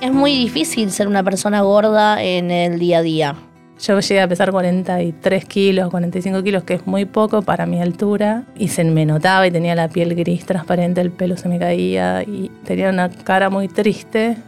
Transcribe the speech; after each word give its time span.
Es 0.00 0.12
muy 0.12 0.34
difícil 0.34 0.90
ser 0.90 1.08
una 1.08 1.22
persona 1.22 1.60
gorda 1.60 2.22
en 2.22 2.50
el 2.50 2.78
día 2.78 2.98
a 2.98 3.02
día. 3.02 3.34
Yo 3.78 4.00
llegué 4.00 4.22
a 4.22 4.28
pesar 4.28 4.50
43 4.50 5.44
kilos, 5.44 5.90
45 5.90 6.42
kilos, 6.42 6.64
que 6.64 6.74
es 6.74 6.86
muy 6.86 7.04
poco 7.04 7.42
para 7.42 7.66
mi 7.66 7.82
altura. 7.82 8.44
Y 8.56 8.68
se 8.68 8.82
me 8.84 9.04
notaba 9.04 9.46
y 9.46 9.50
tenía 9.50 9.74
la 9.74 9.88
piel 9.88 10.14
gris 10.14 10.46
transparente, 10.46 11.02
el 11.02 11.10
pelo 11.10 11.36
se 11.36 11.50
me 11.50 11.58
caía 11.58 12.22
y 12.22 12.50
tenía 12.64 12.88
una 12.88 13.10
cara 13.10 13.50
muy 13.50 13.68
triste. 13.68 14.38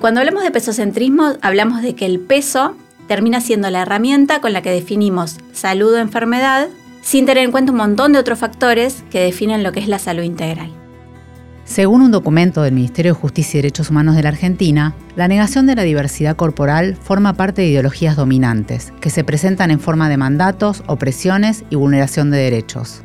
Cuando 0.00 0.20
hablamos 0.20 0.42
de 0.42 0.50
pesocentrismo, 0.50 1.34
hablamos 1.42 1.82
de 1.82 1.94
que 1.94 2.06
el 2.06 2.18
peso 2.20 2.74
termina 3.08 3.42
siendo 3.42 3.68
la 3.68 3.82
herramienta 3.82 4.40
con 4.40 4.54
la 4.54 4.62
que 4.62 4.70
definimos 4.70 5.36
salud 5.52 5.92
o 5.92 5.98
enfermedad, 5.98 6.68
sin 7.02 7.26
tener 7.26 7.44
en 7.44 7.50
cuenta 7.50 7.72
un 7.72 7.78
montón 7.78 8.14
de 8.14 8.20
otros 8.20 8.38
factores 8.38 9.04
que 9.10 9.20
definen 9.20 9.62
lo 9.62 9.72
que 9.72 9.80
es 9.80 9.88
la 9.88 9.98
salud 9.98 10.22
integral. 10.22 10.77
Según 11.68 12.00
un 12.00 12.10
documento 12.10 12.62
del 12.62 12.72
Ministerio 12.72 13.12
de 13.12 13.20
Justicia 13.20 13.58
y 13.58 13.60
Derechos 13.60 13.90
Humanos 13.90 14.16
de 14.16 14.22
la 14.22 14.30
Argentina, 14.30 14.94
la 15.16 15.28
negación 15.28 15.66
de 15.66 15.74
la 15.74 15.82
diversidad 15.82 16.34
corporal 16.34 16.96
forma 16.96 17.34
parte 17.34 17.60
de 17.60 17.68
ideologías 17.68 18.16
dominantes, 18.16 18.90
que 19.02 19.10
se 19.10 19.22
presentan 19.22 19.70
en 19.70 19.78
forma 19.78 20.08
de 20.08 20.16
mandatos, 20.16 20.82
opresiones 20.86 21.64
y 21.68 21.76
vulneración 21.76 22.30
de 22.30 22.38
derechos. 22.38 23.02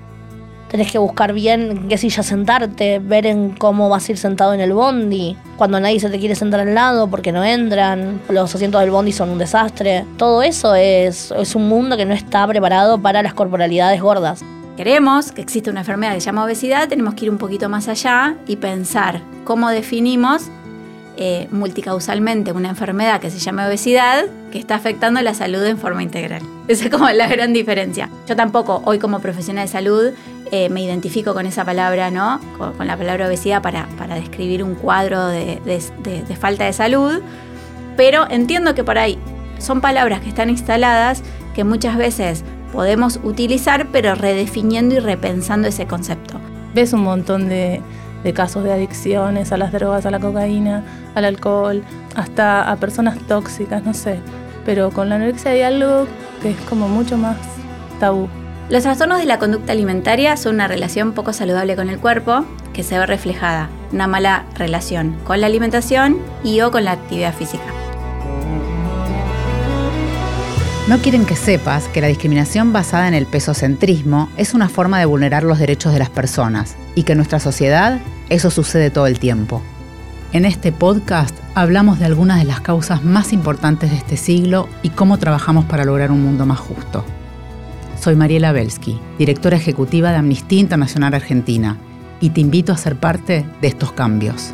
Tenés 0.69 0.93
que 0.93 0.97
buscar 0.97 1.33
bien 1.33 1.71
en 1.71 1.87
qué 1.89 1.97
silla 1.97 2.23
sentarte, 2.23 2.99
ver 2.99 3.27
en 3.27 3.49
cómo 3.49 3.89
vas 3.89 4.07
a 4.07 4.13
ir 4.13 4.17
sentado 4.17 4.53
en 4.53 4.61
el 4.61 4.71
bondi, 4.71 5.35
cuando 5.57 5.81
nadie 5.81 5.99
se 5.99 6.09
te 6.09 6.17
quiere 6.17 6.33
sentar 6.33 6.61
al 6.61 6.73
lado 6.73 7.09
porque 7.09 7.33
no 7.33 7.43
entran, 7.43 8.21
los 8.29 8.55
asientos 8.55 8.79
del 8.79 8.91
bondi 8.91 9.11
son 9.11 9.29
un 9.29 9.39
desastre. 9.39 10.05
Todo 10.15 10.41
eso 10.41 10.73
es, 10.73 11.31
es 11.37 11.55
un 11.55 11.67
mundo 11.67 11.97
que 11.97 12.05
no 12.05 12.13
está 12.13 12.47
preparado 12.47 12.97
para 12.97 13.21
las 13.23 13.33
corporalidades 13.33 14.01
gordas 14.01 14.41
queremos 14.77 15.31
que 15.31 15.41
existe 15.41 15.69
una 15.69 15.81
enfermedad 15.81 16.13
que 16.13 16.21
se 16.21 16.25
llama 16.25 16.45
obesidad, 16.45 16.87
tenemos 16.87 17.13
que 17.13 17.25
ir 17.25 17.31
un 17.31 17.37
poquito 17.37 17.69
más 17.69 17.87
allá 17.87 18.35
y 18.47 18.57
pensar 18.57 19.21
cómo 19.43 19.69
definimos 19.69 20.49
eh, 21.15 21.47
multicausalmente 21.51 22.51
una 22.53 22.69
enfermedad 22.69 23.21
que 23.21 23.29
se 23.29 23.37
llama 23.37 23.67
obesidad 23.67 24.25
que 24.51 24.57
está 24.57 24.75
afectando 24.75 25.21
la 25.21 25.35
salud 25.35 25.63
en 25.63 25.77
forma 25.77 26.01
integral. 26.01 26.41
Esa 26.67 26.85
es 26.85 26.89
como 26.89 27.07
la 27.09 27.27
gran 27.27 27.53
diferencia. 27.53 28.09
Yo 28.27 28.35
tampoco, 28.35 28.81
hoy 28.85 28.97
como 28.97 29.19
profesional 29.19 29.67
de 29.67 29.71
salud, 29.71 30.11
eh, 30.51 30.69
me 30.69 30.81
identifico 30.81 31.33
con 31.33 31.45
esa 31.45 31.65
palabra, 31.65 32.09
¿no? 32.09 32.39
Con, 32.57 32.87
la 32.87 32.97
palabra 32.97 33.27
obesidad 33.27 33.61
para, 33.61 33.87
para 33.97 34.15
describir 34.15 34.63
un 34.63 34.75
cuadro 34.75 35.27
de, 35.27 35.59
de 35.65 36.35
falta 36.35 36.65
de 36.65 36.73
salud, 36.73 37.21
pero 37.95 38.27
entiendo 38.29 38.73
que 38.75 38.83
por 38.83 38.97
ahí 38.97 39.19
son 39.59 39.81
palabras 39.81 40.21
que 40.21 40.29
están 40.29 40.49
instaladas 40.49 41.23
que 41.53 41.63
muchas 41.63 41.95
veces 41.95 42.43
podemos 42.73 43.19
utilizar, 43.23 43.87
pero 43.91 44.15
redefiniendo 44.15 44.95
y 44.95 44.99
repensando 44.99 45.67
ese 45.67 45.85
concepto. 45.85 46.39
Ves 46.73 46.91
un 46.91 47.03
montón 47.03 47.47
de, 47.47 47.81
casos 48.33 48.63
de 48.63 48.73
adicciones 48.73 49.51
a 49.51 49.57
las 49.57 49.71
drogas, 49.71 50.07
a 50.07 50.11
la 50.11 50.19
cocaína, 50.19 50.83
al 51.13 51.25
alcohol, 51.25 51.83
hasta 52.15 52.69
a 52.69 52.75
personas 52.77 53.19
tóxicas, 53.27 53.83
no 53.83 53.93
sé. 53.93 54.19
Pero 54.65 54.89
con 54.89 55.07
la 55.07 55.15
anorexia 55.15 55.51
hay 55.51 55.61
algo 55.61 56.07
que 56.41 56.49
es 56.49 56.57
como 56.67 56.89
mucho 56.89 57.15
más 57.15 57.37
tabú. 57.99 58.27
Los 58.69 58.81
trastornos 58.81 59.19
de 59.19 59.25
la 59.25 59.37
conducta 59.37 59.73
alimentaria 59.73 60.35
son 60.35 60.55
una 60.55 60.67
relación 60.67 61.11
poco 61.11 61.31
saludable 61.31 61.75
con 61.75 61.89
el 61.89 61.99
cuerpo 61.99 62.43
que 62.73 62.81
se 62.81 62.97
ve 62.97 63.05
reflejada, 63.05 63.69
una 63.91 64.07
mala 64.07 64.45
relación 64.55 65.15
con 65.25 65.41
la 65.41 65.47
alimentación 65.47 66.17
y 66.43 66.61
o 66.61 66.71
con 66.71 66.85
la 66.85 66.93
actividad 66.93 67.35
física. 67.35 67.82
No 70.85 70.97
quieren 70.97 71.25
que 71.25 71.37
sepas 71.37 71.87
que 71.87 72.01
la 72.01 72.07
discriminación 72.07 72.73
basada 72.73 73.07
en 73.07 73.13
el 73.13 73.25
pesocentrismo 73.25 74.27
es 74.35 74.53
una 74.53 74.67
forma 74.67 74.99
de 74.99 75.05
vulnerar 75.05 75.43
los 75.43 75.57
derechos 75.57 75.93
de 75.93 75.99
las 75.99 76.09
personas 76.09 76.75
y 76.93 77.03
que 77.03 77.13
en 77.13 77.19
nuestra 77.19 77.39
sociedad 77.39 78.01
eso 78.27 78.51
sucede 78.51 78.89
todo 78.89 79.07
el 79.07 79.17
tiempo. 79.17 79.61
En 80.33 80.43
este 80.43 80.73
podcast 80.73 81.33
hablamos 81.55 81.99
de 81.99 82.05
algunas 82.05 82.39
de 82.39 82.43
las 82.43 82.59
causas 82.59 83.05
más 83.05 83.31
importantes 83.31 83.91
de 83.91 83.95
este 83.95 84.17
siglo 84.17 84.67
y 84.81 84.89
cómo 84.89 85.17
trabajamos 85.19 85.63
para 85.63 85.85
lograr 85.85 86.11
un 86.11 86.21
mundo 86.21 86.45
más 86.45 86.59
justo. 86.59 87.05
Soy 87.97 88.17
Mariela 88.17 88.51
Belsky, 88.51 88.99
directora 89.17 89.55
ejecutiva 89.55 90.11
de 90.11 90.17
Amnistía 90.17 90.59
Internacional 90.59 91.13
Argentina, 91.13 91.77
y 92.19 92.31
te 92.31 92.41
invito 92.41 92.73
a 92.73 92.77
ser 92.77 92.97
parte 92.97 93.45
de 93.61 93.67
estos 93.69 93.93
cambios. 93.93 94.53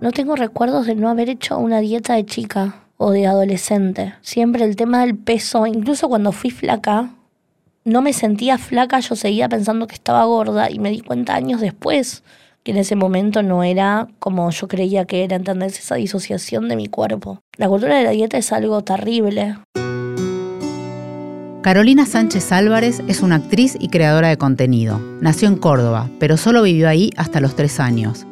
No 0.00 0.12
tengo 0.12 0.34
recuerdos 0.34 0.86
de 0.86 0.94
no 0.94 1.10
haber 1.10 1.28
hecho 1.28 1.58
una 1.58 1.80
dieta 1.80 2.14
de 2.14 2.24
chica 2.24 2.83
o 2.96 3.10
de 3.10 3.26
adolescente. 3.26 4.14
Siempre 4.22 4.64
el 4.64 4.76
tema 4.76 5.00
del 5.00 5.16
peso, 5.16 5.66
incluso 5.66 6.08
cuando 6.08 6.32
fui 6.32 6.50
flaca, 6.50 7.10
no 7.84 8.00
me 8.00 8.12
sentía 8.12 8.58
flaca, 8.58 9.00
yo 9.00 9.14
seguía 9.14 9.48
pensando 9.48 9.86
que 9.86 9.94
estaba 9.94 10.24
gorda 10.24 10.70
y 10.70 10.78
me 10.78 10.90
di 10.90 11.00
cuenta 11.00 11.34
años 11.34 11.60
después 11.60 12.22
que 12.64 12.72
en 12.72 12.78
ese 12.78 12.96
momento 12.96 13.42
no 13.42 13.62
era 13.62 14.08
como 14.18 14.50
yo 14.50 14.68
creía 14.68 15.04
que 15.04 15.22
era, 15.22 15.36
¿entendés? 15.36 15.78
Esa 15.78 15.96
disociación 15.96 16.68
de 16.68 16.76
mi 16.76 16.86
cuerpo. 16.86 17.40
La 17.58 17.68
cultura 17.68 17.98
de 17.98 18.04
la 18.04 18.10
dieta 18.10 18.38
es 18.38 18.52
algo 18.52 18.82
terrible. 18.82 19.56
Carolina 21.60 22.04
Sánchez 22.04 22.52
Álvarez 22.52 23.02
es 23.06 23.20
una 23.20 23.36
actriz 23.36 23.76
y 23.78 23.88
creadora 23.88 24.28
de 24.28 24.38
contenido. 24.38 24.98
Nació 25.20 25.48
en 25.48 25.56
Córdoba, 25.56 26.10
pero 26.18 26.36
solo 26.36 26.62
vivió 26.62 26.88
ahí 26.88 27.10
hasta 27.16 27.40
los 27.40 27.54
tres 27.54 27.80
años. 27.80 28.26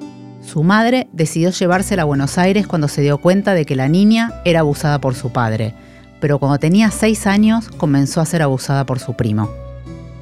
Su 0.53 0.63
madre 0.63 1.09
decidió 1.15 1.49
llevársela 1.49 2.03
a 2.03 2.05
Buenos 2.05 2.37
Aires 2.37 2.67
cuando 2.67 2.87
se 2.87 3.01
dio 3.01 3.17
cuenta 3.17 3.55
de 3.55 3.65
que 3.65 3.75
la 3.75 3.89
niña 3.89 4.43
era 4.45 4.61
abusada 4.61 4.99
por 4.99 5.15
su 5.15 5.33
padre, 5.33 5.73
pero 6.21 6.39
cuando 6.39 6.59
tenía 6.59 6.91
seis 6.91 7.27
años 7.27 7.71
comenzó 7.79 8.21
a 8.21 8.27
ser 8.27 8.43
abusada 8.43 8.85
por 8.85 8.99
su 8.99 9.15
primo. 9.15 9.49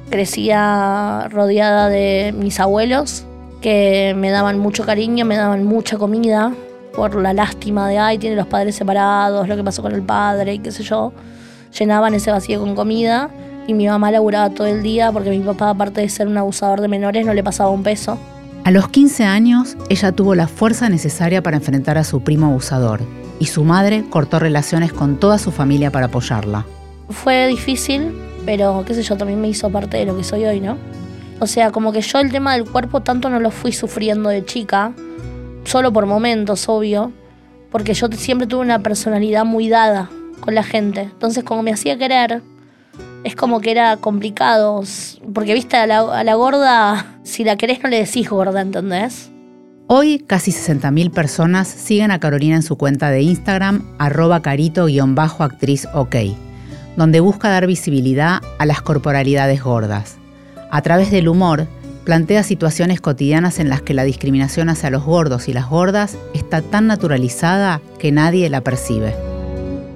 Crecía 0.09 1.27
rodeada 1.31 1.89
de 1.89 2.33
mis 2.33 2.61
abuelos, 2.61 3.25
que 3.59 4.13
me 4.15 4.29
daban 4.29 4.57
mucho 4.57 4.85
cariño, 4.85 5.25
me 5.25 5.35
daban 5.35 5.65
mucha 5.65 5.97
comida, 5.97 6.53
por 6.95 7.13
la 7.15 7.33
lástima 7.33 7.89
de, 7.89 7.97
ay, 7.97 8.17
tiene 8.17 8.37
los 8.37 8.47
padres 8.47 8.75
separados, 8.75 9.49
lo 9.49 9.57
que 9.57 9.65
pasó 9.65 9.81
con 9.81 9.91
el 9.91 10.01
padre 10.01 10.53
y 10.53 10.59
qué 10.59 10.71
sé 10.71 10.83
yo. 10.83 11.11
Llenaban 11.77 12.13
ese 12.13 12.31
vacío 12.31 12.61
con 12.61 12.73
comida 12.73 13.29
y 13.67 13.73
mi 13.73 13.85
mamá 13.85 14.11
laburaba 14.11 14.49
todo 14.49 14.67
el 14.67 14.81
día 14.81 15.11
porque 15.11 15.29
mi 15.29 15.39
papá, 15.39 15.71
aparte 15.71 15.99
de 15.99 16.07
ser 16.07 16.29
un 16.29 16.37
abusador 16.37 16.79
de 16.79 16.87
menores, 16.87 17.25
no 17.25 17.33
le 17.33 17.43
pasaba 17.43 17.69
un 17.69 17.83
peso. 17.83 18.17
A 18.63 18.69
los 18.69 18.89
15 18.89 19.23
años, 19.23 19.75
ella 19.89 20.11
tuvo 20.11 20.35
la 20.35 20.47
fuerza 20.47 20.87
necesaria 20.87 21.41
para 21.41 21.57
enfrentar 21.57 21.97
a 21.97 22.03
su 22.03 22.21
primo 22.21 22.45
abusador 22.45 23.01
y 23.39 23.47
su 23.47 23.63
madre 23.63 24.05
cortó 24.07 24.37
relaciones 24.37 24.93
con 24.93 25.19
toda 25.19 25.39
su 25.39 25.51
familia 25.51 25.89
para 25.89 26.05
apoyarla. 26.05 26.67
Fue 27.09 27.47
difícil, 27.47 28.13
pero 28.45 28.83
qué 28.85 28.93
sé 28.93 29.01
yo, 29.01 29.17
también 29.17 29.41
me 29.41 29.49
hizo 29.49 29.71
parte 29.71 29.97
de 29.97 30.05
lo 30.05 30.15
que 30.15 30.23
soy 30.23 30.45
hoy, 30.45 30.61
¿no? 30.61 30.77
O 31.39 31.47
sea, 31.47 31.71
como 31.71 31.91
que 31.91 32.01
yo 32.01 32.19
el 32.19 32.31
tema 32.31 32.53
del 32.53 32.69
cuerpo 32.69 33.01
tanto 33.01 33.31
no 33.31 33.39
lo 33.39 33.49
fui 33.49 33.71
sufriendo 33.71 34.29
de 34.29 34.45
chica, 34.45 34.93
solo 35.63 35.91
por 35.91 36.05
momentos, 36.05 36.69
obvio, 36.69 37.11
porque 37.71 37.95
yo 37.95 38.09
siempre 38.11 38.45
tuve 38.45 38.61
una 38.61 38.77
personalidad 38.83 39.43
muy 39.43 39.69
dada 39.69 40.07
con 40.39 40.53
la 40.53 40.63
gente. 40.63 41.01
Entonces, 41.01 41.43
como 41.43 41.63
me 41.63 41.73
hacía 41.73 41.97
querer, 41.97 42.43
es 43.23 43.35
como 43.35 43.61
que 43.61 43.71
era 43.71 43.97
complicado. 43.97 44.83
Porque, 45.33 45.53
viste, 45.53 45.77
a 45.77 45.87
la, 45.87 46.35
gorda, 46.35 47.17
si 47.23 47.43
la 47.43 47.55
querés 47.55 47.81
no 47.83 47.89
le 47.89 47.99
decís 47.99 48.29
gorda, 48.29 48.61
¿entendés? 48.61 49.29
Hoy 49.87 50.19
casi 50.25 50.51
60.000 50.51 51.11
personas 51.11 51.67
siguen 51.67 52.11
a 52.11 52.19
Carolina 52.19 52.55
en 52.55 52.63
su 52.63 52.77
cuenta 52.77 53.09
de 53.11 53.21
Instagram, 53.23 53.83
arroba 53.99 54.41
carito-actriz 54.41 55.87
ok, 55.93 56.15
donde 56.95 57.19
busca 57.19 57.49
dar 57.49 57.67
visibilidad 57.67 58.41
a 58.57 58.65
las 58.65 58.81
corporalidades 58.81 59.61
gordas. 59.61 60.17
A 60.69 60.81
través 60.81 61.11
del 61.11 61.27
humor, 61.27 61.67
plantea 62.05 62.43
situaciones 62.43 63.01
cotidianas 63.01 63.59
en 63.59 63.67
las 63.67 63.81
que 63.81 63.93
la 63.93 64.05
discriminación 64.05 64.69
hacia 64.69 64.89
los 64.89 65.03
gordos 65.03 65.49
y 65.49 65.53
las 65.53 65.69
gordas 65.69 66.17
está 66.33 66.61
tan 66.61 66.87
naturalizada 66.87 67.81
que 67.99 68.13
nadie 68.13 68.49
la 68.49 68.61
percibe 68.61 69.30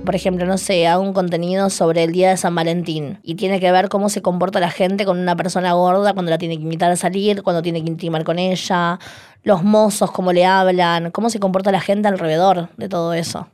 por 0.05 0.15
ejemplo, 0.15 0.45
no 0.45 0.57
sé, 0.57 0.87
hago 0.87 1.03
un 1.03 1.13
contenido 1.13 1.69
sobre 1.69 2.03
el 2.03 2.11
día 2.11 2.29
de 2.29 2.37
San 2.37 2.55
Valentín 2.55 3.19
y 3.23 3.35
tiene 3.35 3.59
que 3.59 3.71
ver 3.71 3.89
cómo 3.89 4.09
se 4.09 4.21
comporta 4.21 4.59
la 4.59 4.69
gente 4.69 5.03
con 5.05 5.19
una 5.19 5.35
persona 5.35 5.73
gorda 5.73 6.13
cuando 6.13 6.29
la 6.29 6.37
tiene 6.37 6.57
que 6.57 6.63
invitar 6.63 6.91
a 6.91 6.95
salir, 6.95 7.43
cuando 7.43 7.61
tiene 7.61 7.83
que 7.83 7.89
intimar 7.89 8.23
con 8.23 8.39
ella, 8.39 8.99
los 9.43 9.63
mozos, 9.63 10.11
cómo 10.11 10.31
le 10.31 10.45
hablan, 10.45 11.11
cómo 11.11 11.29
se 11.29 11.39
comporta 11.39 11.71
la 11.71 11.81
gente 11.81 12.07
alrededor 12.07 12.69
de 12.77 12.87
todo 12.87 13.13
eso. 13.13 13.47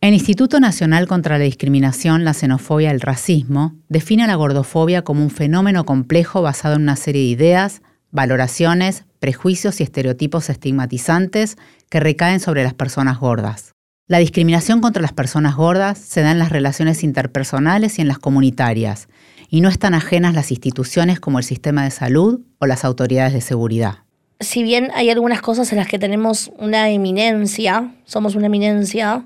El 0.00 0.12
Instituto 0.12 0.60
Nacional 0.60 1.06
contra 1.06 1.38
la 1.38 1.44
Discriminación, 1.44 2.24
la 2.24 2.34
Xenofobia 2.34 2.88
y 2.88 2.92
el 2.92 3.00
Racismo 3.00 3.74
define 3.88 4.24
a 4.24 4.26
la 4.26 4.34
gordofobia 4.34 5.02
como 5.02 5.22
un 5.22 5.30
fenómeno 5.30 5.84
complejo 5.86 6.42
basado 6.42 6.76
en 6.76 6.82
una 6.82 6.96
serie 6.96 7.22
de 7.22 7.28
ideas, 7.28 7.80
valoraciones, 8.10 9.04
prejuicios 9.18 9.80
y 9.80 9.82
estereotipos 9.82 10.50
estigmatizantes 10.50 11.56
que 11.88 12.00
recaen 12.00 12.40
sobre 12.40 12.64
las 12.64 12.74
personas 12.74 13.18
gordas. 13.18 13.73
La 14.06 14.18
discriminación 14.18 14.82
contra 14.82 15.00
las 15.00 15.14
personas 15.14 15.56
gordas 15.56 15.96
se 15.96 16.20
da 16.20 16.30
en 16.30 16.38
las 16.38 16.50
relaciones 16.50 17.02
interpersonales 17.02 17.98
y 17.98 18.02
en 18.02 18.08
las 18.08 18.18
comunitarias, 18.18 19.08
y 19.48 19.62
no 19.62 19.70
están 19.70 19.94
ajenas 19.94 20.34
las 20.34 20.50
instituciones 20.50 21.20
como 21.20 21.38
el 21.38 21.44
sistema 21.44 21.84
de 21.84 21.90
salud 21.90 22.40
o 22.58 22.66
las 22.66 22.84
autoridades 22.84 23.32
de 23.32 23.40
seguridad. 23.40 24.00
Si 24.40 24.62
bien 24.62 24.90
hay 24.94 25.08
algunas 25.08 25.40
cosas 25.40 25.72
en 25.72 25.78
las 25.78 25.88
que 25.88 25.98
tenemos 25.98 26.52
una 26.58 26.90
eminencia, 26.90 27.94
somos 28.04 28.34
una 28.34 28.44
eminencia, 28.46 29.24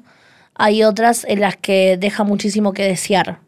hay 0.55 0.85
otras 0.85 1.25
en 1.25 1.41
las 1.41 1.57
que 1.57 1.97
deja 1.99 2.23
muchísimo 2.23 2.73
que 2.73 2.85
desear, 2.85 3.41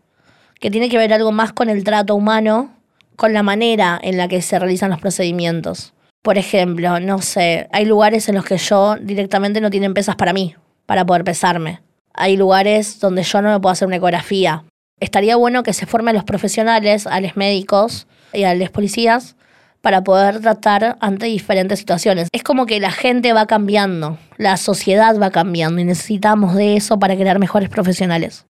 que 0.59 0.73
tiene 0.73 0.89
que 0.89 0.99
ver 0.99 1.13
algo 1.13 1.31
más 1.31 1.53
con 1.53 1.71
el 1.71 1.85
trato 1.85 2.17
humano, 2.17 2.75
con 3.15 3.33
la 3.33 3.45
manera 3.45 4.01
en 4.03 4.17
la 4.17 4.27
que 4.27 4.43
se 4.43 4.59
realizan 4.59 4.91
los 4.91 5.01
procedimientos. 5.01 5.95
Por 6.23 6.39
ejemplo, 6.39 6.99
no 6.99 7.23
sé, 7.23 7.69
hay 7.71 7.85
lugares 7.85 8.29
en 8.29 8.35
los 8.35 8.45
que 8.45 8.59
yo 8.59 8.97
directamente 9.01 9.61
no 9.61 9.71
tienen 9.71 9.95
pesas 9.95 10.17
para 10.17 10.33
mí, 10.33 10.57
para 10.91 11.07
poder 11.07 11.23
pesarme. 11.23 11.81
Hay 12.15 12.37
lugares 12.37 12.99
donde 12.99 13.23
yo 13.23 13.41
no 13.41 13.53
me 13.53 13.61
puedo 13.61 13.71
hacer 13.71 13.87
una 13.87 13.99
ecografía. 13.99 14.65
Estaría 14.99 15.37
bueno 15.37 15.63
que 15.63 15.73
se 15.73 15.87
formen 15.87 16.17
los 16.17 16.25
profesionales, 16.25 17.07
a 17.07 17.21
los 17.21 17.37
médicos 17.37 18.09
y 18.33 18.43
a 18.43 18.57
los 18.57 18.71
policías, 18.71 19.37
para 19.83 20.03
poder 20.03 20.41
tratar 20.41 20.97
ante 21.01 21.27
diferentes 21.27 21.79
situaciones. 21.79 22.27
Es 22.33 22.43
como 22.43 22.67
que 22.67 22.81
la 22.81 22.91
gente 22.91 23.33
va 23.33 23.47
cambiando, 23.47 24.19
la 24.37 24.57
sociedad 24.57 25.17
va 25.17 25.31
cambiando 25.31 25.81
y 25.81 25.85
necesitamos 25.85 26.57
de 26.57 26.75
eso 26.75 26.99
para 26.99 27.15
crear 27.15 27.39
mejores 27.39 27.69
profesionales. 27.69 28.47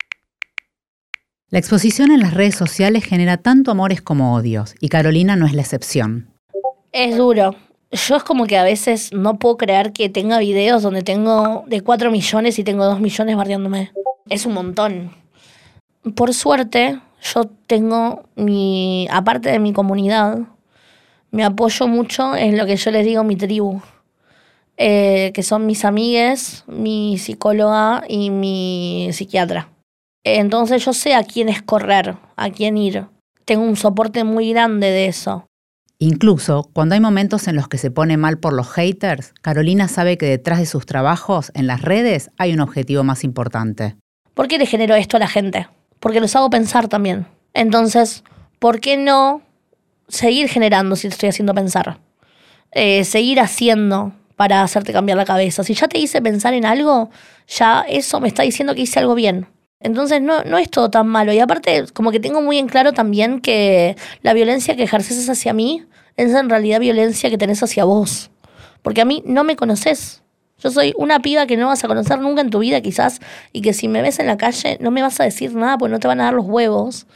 La 1.50 1.60
exposición 1.60 2.10
en 2.10 2.18
las 2.18 2.34
redes 2.34 2.56
sociales 2.56 3.04
genera 3.04 3.36
tanto 3.36 3.70
amores 3.70 4.02
como 4.02 4.34
odios, 4.34 4.74
y 4.80 4.88
Carolina 4.88 5.36
no 5.36 5.46
es 5.46 5.52
la 5.52 5.62
excepción. 5.62 6.34
Es 6.90 7.16
duro. 7.16 7.54
Yo 7.94 8.16
es 8.16 8.24
como 8.24 8.46
que 8.46 8.58
a 8.58 8.64
veces 8.64 9.12
no 9.12 9.38
puedo 9.38 9.56
creer 9.56 9.92
que 9.92 10.08
tenga 10.08 10.40
videos 10.40 10.82
donde 10.82 11.02
tengo 11.02 11.62
de 11.68 11.80
4 11.80 12.10
millones 12.10 12.58
y 12.58 12.64
tengo 12.64 12.84
2 12.84 12.98
millones 12.98 13.36
barriándome. 13.36 13.92
Es 14.28 14.46
un 14.46 14.54
montón. 14.54 15.12
Por 16.16 16.34
suerte, 16.34 17.00
yo 17.22 17.44
tengo 17.68 18.24
mi, 18.34 19.06
aparte 19.12 19.48
de 19.48 19.60
mi 19.60 19.72
comunidad, 19.72 20.40
me 21.30 21.44
apoyo 21.44 21.86
mucho 21.86 22.34
en 22.34 22.58
lo 22.58 22.66
que 22.66 22.74
yo 22.74 22.90
les 22.90 23.06
digo 23.06 23.22
mi 23.22 23.36
tribu, 23.36 23.80
eh, 24.76 25.30
que 25.32 25.44
son 25.44 25.64
mis 25.64 25.84
amigues, 25.84 26.64
mi 26.66 27.16
psicóloga 27.18 28.02
y 28.08 28.30
mi 28.30 29.10
psiquiatra. 29.12 29.68
Entonces 30.24 30.84
yo 30.84 30.92
sé 30.92 31.14
a 31.14 31.22
quién 31.22 31.48
es 31.48 31.62
correr, 31.62 32.16
a 32.34 32.50
quién 32.50 32.76
ir. 32.76 33.06
Tengo 33.44 33.62
un 33.62 33.76
soporte 33.76 34.24
muy 34.24 34.52
grande 34.52 34.88
de 34.90 35.06
eso. 35.06 35.46
Incluso 35.98 36.68
cuando 36.72 36.94
hay 36.94 37.00
momentos 37.00 37.46
en 37.48 37.56
los 37.56 37.68
que 37.68 37.78
se 37.78 37.90
pone 37.90 38.16
mal 38.16 38.38
por 38.38 38.52
los 38.52 38.68
haters, 38.68 39.32
Carolina 39.40 39.88
sabe 39.88 40.18
que 40.18 40.26
detrás 40.26 40.58
de 40.58 40.66
sus 40.66 40.86
trabajos 40.86 41.52
en 41.54 41.66
las 41.66 41.82
redes 41.82 42.30
hay 42.36 42.52
un 42.52 42.60
objetivo 42.60 43.04
más 43.04 43.24
importante. 43.24 43.96
¿Por 44.34 44.48
qué 44.48 44.58
le 44.58 44.66
genero 44.66 44.94
esto 44.96 45.16
a 45.16 45.20
la 45.20 45.28
gente? 45.28 45.68
Porque 46.00 46.20
los 46.20 46.34
hago 46.34 46.50
pensar 46.50 46.88
también. 46.88 47.26
Entonces, 47.54 48.24
¿por 48.58 48.80
qué 48.80 48.96
no 48.96 49.42
seguir 50.08 50.48
generando 50.48 50.96
si 50.96 51.08
te 51.08 51.14
estoy 51.14 51.28
haciendo 51.28 51.54
pensar? 51.54 51.98
Eh, 52.72 53.04
seguir 53.04 53.38
haciendo 53.40 54.12
para 54.34 54.62
hacerte 54.62 54.92
cambiar 54.92 55.16
la 55.16 55.24
cabeza. 55.24 55.62
Si 55.62 55.74
ya 55.74 55.86
te 55.86 55.98
hice 55.98 56.20
pensar 56.20 56.54
en 56.54 56.66
algo, 56.66 57.10
ya 57.46 57.82
eso 57.88 58.20
me 58.20 58.28
está 58.28 58.42
diciendo 58.42 58.74
que 58.74 58.82
hice 58.82 58.98
algo 58.98 59.14
bien. 59.14 59.46
Entonces 59.84 60.22
no, 60.22 60.42
no 60.44 60.56
es 60.56 60.70
todo 60.70 60.90
tan 60.90 61.06
malo. 61.06 61.32
Y 61.34 61.38
aparte, 61.40 61.84
como 61.92 62.10
que 62.10 62.18
tengo 62.18 62.40
muy 62.40 62.58
en 62.58 62.68
claro 62.68 62.92
también 62.92 63.40
que 63.40 63.96
la 64.22 64.32
violencia 64.32 64.74
que 64.76 64.82
ejerces 64.82 65.28
hacia 65.28 65.52
mí 65.52 65.84
es 66.16 66.34
en 66.34 66.48
realidad 66.48 66.80
violencia 66.80 67.28
que 67.28 67.36
tenés 67.36 67.62
hacia 67.62 67.84
vos. 67.84 68.30
Porque 68.80 69.02
a 69.02 69.04
mí 69.04 69.22
no 69.26 69.44
me 69.44 69.56
conoces. 69.56 70.22
Yo 70.58 70.70
soy 70.70 70.94
una 70.96 71.20
piba 71.20 71.46
que 71.46 71.58
no 71.58 71.66
vas 71.66 71.84
a 71.84 71.88
conocer 71.88 72.18
nunca 72.18 72.40
en 72.40 72.48
tu 72.48 72.60
vida 72.60 72.80
quizás 72.80 73.20
y 73.52 73.60
que 73.60 73.74
si 73.74 73.88
me 73.88 74.00
ves 74.00 74.18
en 74.20 74.26
la 74.26 74.38
calle 74.38 74.78
no 74.80 74.90
me 74.90 75.02
vas 75.02 75.20
a 75.20 75.24
decir 75.24 75.54
nada 75.54 75.76
porque 75.76 75.92
no 75.92 76.00
te 76.00 76.08
van 76.08 76.20
a 76.22 76.24
dar 76.24 76.34
los 76.34 76.46
huevos. 76.46 77.06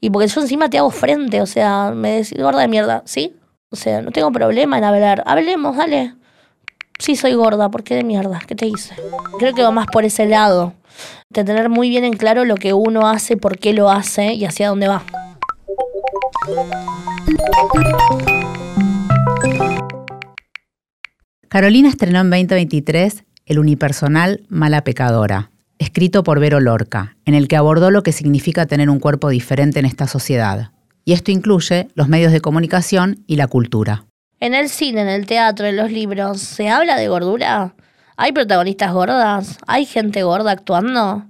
Y 0.00 0.10
porque 0.10 0.28
yo 0.28 0.40
encima 0.40 0.70
te 0.70 0.78
hago 0.78 0.90
frente, 0.90 1.40
o 1.40 1.46
sea, 1.46 1.90
me 1.90 2.22
decís 2.22 2.38
gorda 2.38 2.60
de 2.60 2.68
mierda, 2.68 3.02
¿sí? 3.04 3.34
O 3.70 3.76
sea, 3.76 4.00
no 4.00 4.12
tengo 4.12 4.30
problema 4.30 4.78
en 4.78 4.84
hablar. 4.84 5.24
Hablemos, 5.26 5.76
dale. 5.76 6.14
Sí, 7.02 7.16
soy 7.16 7.34
gorda, 7.34 7.68
¿por 7.68 7.82
qué 7.82 7.96
de 7.96 8.04
mierda? 8.04 8.40
¿Qué 8.46 8.54
te 8.54 8.64
hice? 8.66 8.94
Creo 9.40 9.52
que 9.54 9.62
va 9.64 9.72
más 9.72 9.88
por 9.88 10.04
ese 10.04 10.24
lado 10.24 10.72
de 11.30 11.42
tener 11.42 11.68
muy 11.68 11.88
bien 11.88 12.04
en 12.04 12.12
claro 12.12 12.44
lo 12.44 12.54
que 12.54 12.74
uno 12.74 13.08
hace, 13.08 13.36
por 13.36 13.58
qué 13.58 13.72
lo 13.72 13.90
hace 13.90 14.34
y 14.34 14.44
hacia 14.44 14.68
dónde 14.68 14.86
va. 14.86 15.02
Carolina 21.48 21.88
estrenó 21.88 22.20
en 22.20 22.30
2023 22.30 23.24
el 23.46 23.58
unipersonal 23.58 24.46
Mala 24.48 24.84
Pecadora, 24.84 25.50
escrito 25.80 26.22
por 26.22 26.38
Vero 26.38 26.60
Lorca, 26.60 27.16
en 27.24 27.34
el 27.34 27.48
que 27.48 27.56
abordó 27.56 27.90
lo 27.90 28.04
que 28.04 28.12
significa 28.12 28.66
tener 28.66 28.88
un 28.88 29.00
cuerpo 29.00 29.28
diferente 29.28 29.80
en 29.80 29.86
esta 29.86 30.06
sociedad. 30.06 30.70
Y 31.04 31.14
esto 31.14 31.32
incluye 31.32 31.88
los 31.96 32.06
medios 32.06 32.30
de 32.30 32.40
comunicación 32.40 33.24
y 33.26 33.34
la 33.34 33.48
cultura. 33.48 34.04
En 34.42 34.54
el 34.54 34.68
cine, 34.68 35.02
en 35.02 35.08
el 35.08 35.24
teatro, 35.24 35.66
en 35.66 35.76
los 35.76 35.92
libros, 35.92 36.40
¿se 36.40 36.68
habla 36.68 36.96
de 36.96 37.06
gordura? 37.06 37.76
¿Hay 38.16 38.32
protagonistas 38.32 38.92
gordas? 38.92 39.56
¿Hay 39.68 39.84
gente 39.84 40.24
gorda 40.24 40.50
actuando? 40.50 41.22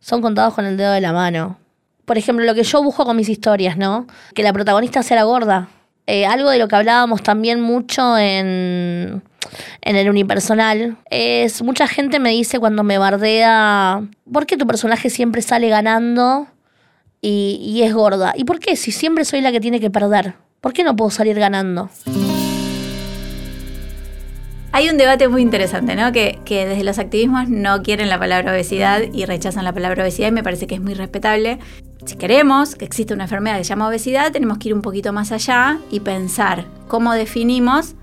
Son 0.00 0.20
contados 0.20 0.52
con 0.52 0.66
el 0.66 0.76
dedo 0.76 0.92
de 0.92 1.00
la 1.00 1.14
mano. 1.14 1.58
Por 2.04 2.18
ejemplo, 2.18 2.44
lo 2.44 2.54
que 2.54 2.64
yo 2.64 2.82
busco 2.82 3.06
con 3.06 3.16
mis 3.16 3.30
historias, 3.30 3.78
¿no? 3.78 4.06
Que 4.34 4.42
la 4.42 4.52
protagonista 4.52 5.02
sea 5.02 5.16
la 5.16 5.24
gorda. 5.24 5.70
Eh, 6.06 6.26
algo 6.26 6.50
de 6.50 6.58
lo 6.58 6.68
que 6.68 6.76
hablábamos 6.76 7.22
también 7.22 7.58
mucho 7.58 8.18
en, 8.18 9.22
en 9.80 9.96
el 9.96 10.10
unipersonal 10.10 10.98
es 11.08 11.62
mucha 11.62 11.86
gente 11.86 12.18
me 12.18 12.32
dice 12.32 12.58
cuando 12.58 12.84
me 12.84 12.98
bardea, 12.98 14.02
¿por 14.30 14.44
qué 14.44 14.58
tu 14.58 14.66
personaje 14.66 15.08
siempre 15.08 15.40
sale 15.40 15.70
ganando 15.70 16.48
y, 17.22 17.60
y 17.62 17.82
es 17.84 17.94
gorda? 17.94 18.34
¿Y 18.36 18.44
por 18.44 18.60
qué 18.60 18.76
si 18.76 18.92
siempre 18.92 19.24
soy 19.24 19.40
la 19.40 19.52
que 19.52 19.60
tiene 19.60 19.80
que 19.80 19.88
perder? 19.88 20.34
¿Por 20.60 20.74
qué 20.74 20.84
no 20.84 20.94
puedo 20.94 21.10
salir 21.10 21.38
ganando? 21.38 21.88
Hay 24.78 24.88
un 24.88 24.96
debate 24.96 25.26
muy 25.26 25.42
interesante, 25.42 25.96
¿no? 25.96 26.12
Que, 26.12 26.38
desde 26.48 26.84
los 26.84 27.00
activismos 27.00 27.48
no 27.48 27.82
quieren 27.82 28.08
la 28.08 28.16
palabra 28.16 28.52
obesidad 28.52 29.02
y 29.12 29.24
rechazan 29.24 29.64
la 29.64 29.72
palabra 29.72 30.04
obesidad 30.04 30.28
y 30.28 30.30
me 30.30 30.44
parece 30.44 30.68
que 30.68 30.76
es 30.76 30.80
muy 30.80 30.94
respetable. 30.94 31.58
Si 32.06 32.14
queremos 32.14 32.76
que 32.76 32.84
exista 32.84 33.12
una 33.12 33.24
enfermedad 33.24 33.58
que 33.58 33.64
se 33.64 33.70
llama 33.70 33.88
obesidad, 33.88 34.30
tenemos 34.30 34.58
que 34.58 34.68
ir 34.68 34.74
un 34.74 34.82
poquito 34.82 35.12
más 35.12 35.32
allá 35.32 35.80
y 35.90 35.98
pensar 35.98 36.66
cómo 36.86 37.12
definimos 37.14 37.96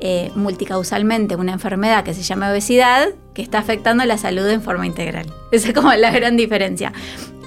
eh, 0.00 0.30
multicausalmente 0.34 1.34
una 1.36 1.52
enfermedad 1.52 2.04
que 2.04 2.14
se 2.14 2.22
llama 2.22 2.50
obesidad 2.50 3.08
que 3.34 3.42
está 3.42 3.58
afectando 3.58 4.04
la 4.04 4.18
salud 4.18 4.46
en 4.48 4.62
forma 4.62 4.86
integral. 4.86 5.26
Esa 5.52 5.68
es 5.68 5.74
como 5.74 5.92
la 5.92 6.10
gran 6.10 6.36
diferencia. 6.36 6.92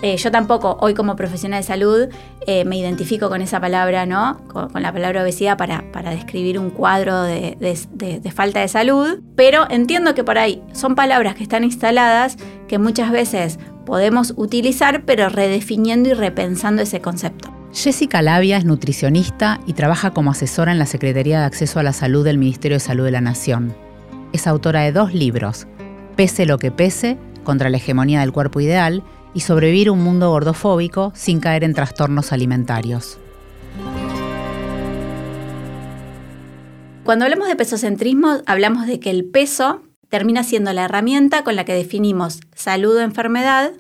Eh, 0.01 0.17
yo 0.17 0.31
tampoco, 0.31 0.77
hoy 0.81 0.93
como 0.95 1.15
profesional 1.15 1.61
de 1.61 1.67
salud, 1.67 2.09
eh, 2.47 2.65
me 2.65 2.77
identifico 2.77 3.29
con 3.29 3.41
esa 3.41 3.59
palabra, 3.59 4.07
¿no? 4.07 4.41
Con, 4.47 4.69
la 4.81 4.91
palabra 4.91 5.21
obesidad 5.21 5.57
para, 5.57 5.91
para 5.91 6.09
describir 6.09 6.57
un 6.57 6.71
cuadro 6.71 7.21
de, 7.21 7.55
de, 7.59 8.31
falta 8.31 8.61
de 8.61 8.67
salud, 8.67 9.19
pero 9.35 9.69
entiendo 9.69 10.15
que 10.15 10.23
por 10.23 10.39
ahí 10.39 10.63
son 10.73 10.95
palabras 10.95 11.35
que 11.35 11.43
están 11.43 11.63
instaladas 11.63 12.37
que 12.67 12.79
muchas 12.79 13.11
veces 13.11 13.59
podemos 13.85 14.33
utilizar, 14.37 15.03
pero 15.05 15.29
redefiniendo 15.29 16.09
y 16.09 16.13
repensando 16.13 16.81
ese 16.81 16.99
concepto. 16.99 17.60
Jessica 17.73 18.21
Labia 18.21 18.57
es 18.57 18.65
nutricionista 18.65 19.61
y 19.65 19.73
trabaja 19.73 20.11
como 20.11 20.31
asesora 20.31 20.73
en 20.73 20.79
la 20.79 20.85
Secretaría 20.85 21.39
de 21.39 21.45
Acceso 21.45 21.79
a 21.79 21.83
la 21.83 21.93
Salud 21.93 22.25
del 22.25 22.37
Ministerio 22.37 22.75
de 22.75 22.81
Salud 22.81 23.05
de 23.05 23.11
la 23.11 23.21
Nación. 23.21 23.73
Es 24.33 24.45
autora 24.45 24.81
de 24.81 24.91
dos 24.91 25.13
libros, 25.13 25.67
Pese 26.17 26.45
lo 26.45 26.57
que 26.57 26.71
pese, 26.71 27.17
contra 27.43 27.69
la 27.69 27.77
hegemonía 27.77 28.19
del 28.19 28.33
cuerpo 28.33 28.59
ideal, 28.59 29.03
y 29.33 29.39
sobrevivir 29.39 29.89
un 29.89 30.03
mundo 30.03 30.29
gordofóbico 30.29 31.13
sin 31.15 31.39
caer 31.39 31.63
en 31.63 31.73
trastornos 31.73 32.33
alimentarios. 32.33 33.17
Cuando 37.05 37.23
hablamos 37.23 37.47
de 37.47 37.55
pesocentrismo, 37.55 38.41
hablamos 38.45 38.85
de 38.85 38.99
que 38.99 39.09
el 39.09 39.23
peso 39.23 39.81
termina 40.09 40.43
siendo 40.43 40.73
la 40.73 40.83
herramienta 40.83 41.45
con 41.45 41.55
la 41.55 41.63
que 41.63 41.73
definimos 41.73 42.41
salud 42.53 42.97
o 42.97 43.01
enfermedad, 43.01 43.71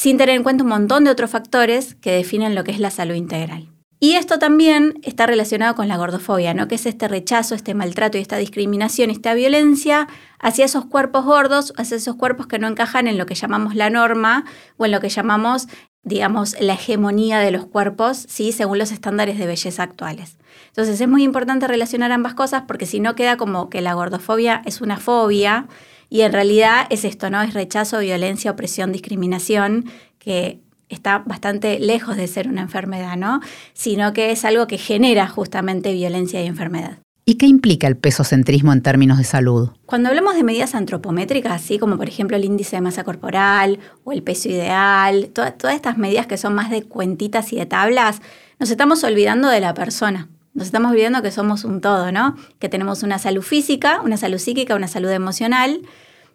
sin 0.00 0.16
tener 0.16 0.34
en 0.34 0.42
cuenta 0.42 0.64
un 0.64 0.70
montón 0.70 1.04
de 1.04 1.10
otros 1.10 1.28
factores 1.28 1.94
que 1.94 2.12
definen 2.12 2.54
lo 2.54 2.64
que 2.64 2.70
es 2.70 2.80
la 2.80 2.90
salud 2.90 3.14
integral. 3.14 3.68
Y 3.98 4.12
esto 4.12 4.38
también 4.38 4.98
está 5.02 5.26
relacionado 5.26 5.74
con 5.74 5.88
la 5.88 5.98
gordofobia, 5.98 6.54
¿no? 6.54 6.68
que 6.68 6.76
es 6.76 6.86
este 6.86 7.06
rechazo, 7.06 7.54
este 7.54 7.74
maltrato 7.74 8.16
y 8.16 8.22
esta 8.22 8.38
discriminación, 8.38 9.10
esta 9.10 9.34
violencia 9.34 10.08
hacia 10.38 10.64
esos 10.64 10.86
cuerpos 10.86 11.26
gordos, 11.26 11.74
hacia 11.76 11.98
esos 11.98 12.16
cuerpos 12.16 12.46
que 12.46 12.58
no 12.58 12.66
encajan 12.66 13.08
en 13.08 13.18
lo 13.18 13.26
que 13.26 13.34
llamamos 13.34 13.74
la 13.74 13.90
norma 13.90 14.46
o 14.78 14.86
en 14.86 14.92
lo 14.92 15.00
que 15.00 15.10
llamamos, 15.10 15.68
digamos, 16.02 16.58
la 16.58 16.72
hegemonía 16.72 17.38
de 17.40 17.50
los 17.50 17.66
cuerpos, 17.66 18.24
¿sí? 18.26 18.52
según 18.52 18.78
los 18.78 18.92
estándares 18.92 19.36
de 19.36 19.46
belleza 19.46 19.82
actuales. 19.82 20.38
Entonces 20.68 20.98
es 20.98 21.08
muy 21.08 21.24
importante 21.24 21.68
relacionar 21.68 22.10
ambas 22.10 22.32
cosas 22.32 22.62
porque 22.66 22.86
si 22.86 23.00
no 23.00 23.14
queda 23.14 23.36
como 23.36 23.68
que 23.68 23.82
la 23.82 23.92
gordofobia 23.92 24.62
es 24.64 24.80
una 24.80 24.96
fobia 24.96 25.68
y 26.10 26.22
en 26.22 26.32
realidad 26.32 26.86
es 26.90 27.04
esto, 27.04 27.30
¿no? 27.30 27.40
Es 27.40 27.54
rechazo, 27.54 28.00
violencia, 28.00 28.50
opresión, 28.50 28.92
discriminación, 28.92 29.86
que 30.18 30.60
está 30.88 31.20
bastante 31.20 31.78
lejos 31.78 32.16
de 32.16 32.26
ser 32.26 32.48
una 32.48 32.62
enfermedad, 32.62 33.16
¿no? 33.16 33.40
Sino 33.72 34.12
que 34.12 34.32
es 34.32 34.44
algo 34.44 34.66
que 34.66 34.76
genera 34.76 35.28
justamente 35.28 35.92
violencia 35.92 36.42
y 36.42 36.46
enfermedad. 36.46 36.98
¿Y 37.24 37.34
qué 37.34 37.46
implica 37.46 37.86
el 37.86 37.96
pesocentrismo 37.96 38.72
en 38.72 38.82
términos 38.82 39.18
de 39.18 39.24
salud? 39.24 39.70
Cuando 39.86 40.08
hablamos 40.08 40.34
de 40.34 40.42
medidas 40.42 40.74
antropométricas, 40.74 41.52
así 41.52 41.78
como 41.78 41.96
por 41.96 42.08
ejemplo 42.08 42.36
el 42.36 42.44
índice 42.44 42.74
de 42.74 42.82
masa 42.82 43.04
corporal 43.04 43.78
o 44.02 44.10
el 44.10 44.24
peso 44.24 44.48
ideal, 44.48 45.30
todas 45.32 45.74
estas 45.74 45.96
medidas 45.96 46.26
que 46.26 46.36
son 46.36 46.54
más 46.54 46.70
de 46.70 46.82
cuentitas 46.82 47.52
y 47.52 47.56
de 47.56 47.66
tablas, 47.66 48.20
nos 48.58 48.70
estamos 48.70 49.04
olvidando 49.04 49.48
de 49.48 49.60
la 49.60 49.74
persona. 49.74 50.28
Nos 50.54 50.66
estamos 50.66 50.92
olvidando 50.92 51.22
que 51.22 51.30
somos 51.30 51.64
un 51.64 51.80
todo, 51.80 52.10
¿no? 52.12 52.36
Que 52.58 52.68
tenemos 52.68 53.02
una 53.02 53.18
salud 53.18 53.42
física, 53.42 54.00
una 54.02 54.16
salud 54.16 54.38
psíquica, 54.38 54.74
una 54.74 54.88
salud 54.88 55.10
emocional 55.10 55.82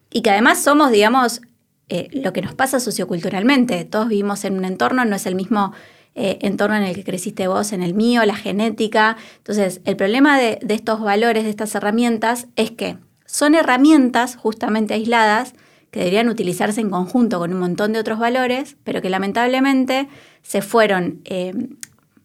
y 0.10 0.22
que 0.22 0.30
además 0.30 0.64
somos, 0.64 0.92
digamos, 0.92 1.42
eh, 1.90 2.08
lo 2.14 2.34
que 2.34 2.42
nos 2.42 2.56
pasa 2.56 2.80
socioculturalmente. 2.80 3.84
Todos 3.86 4.08
vivimos 4.08 4.46
en 4.46 4.58
un 4.58 4.66
entorno, 4.66 5.06
no 5.06 5.16
es 5.16 5.26
el 5.26 5.36
mismo 5.36 5.74
eh, 6.16 6.40
entorno 6.42 6.78
en 6.78 6.84
el 6.84 6.96
que 6.96 7.04
creciste 7.04 7.48
vos, 7.48 7.74
en 7.74 7.84
el 7.84 7.94
mío, 7.94 8.26
la 8.26 8.36
genética. 8.36 9.18
Entonces, 9.38 9.82
el 9.84 9.98
problema 9.98 10.40
de, 10.40 10.60
estos 10.70 11.02
valores, 11.02 11.44
de 11.44 11.50
estas 11.50 11.76
herramientas, 11.76 12.48
es 12.56 12.72
que 12.72 12.98
son 13.26 13.54
herramientas 13.54 14.38
justamente 14.38 14.94
aisladas 14.94 15.54
que 15.92 16.00
deberían 16.00 16.30
utilizarse 16.30 16.80
en 16.80 16.90
conjunto 16.90 17.38
con 17.40 17.54
un 17.54 17.60
montón 17.60 17.92
de 17.92 18.00
otros 18.00 18.18
valores, 18.18 18.78
pero 18.86 19.02
que 19.02 19.10
lamentablemente 19.10 20.08
se 20.42 20.62
fueron 20.62 21.22
eh, 21.26 21.54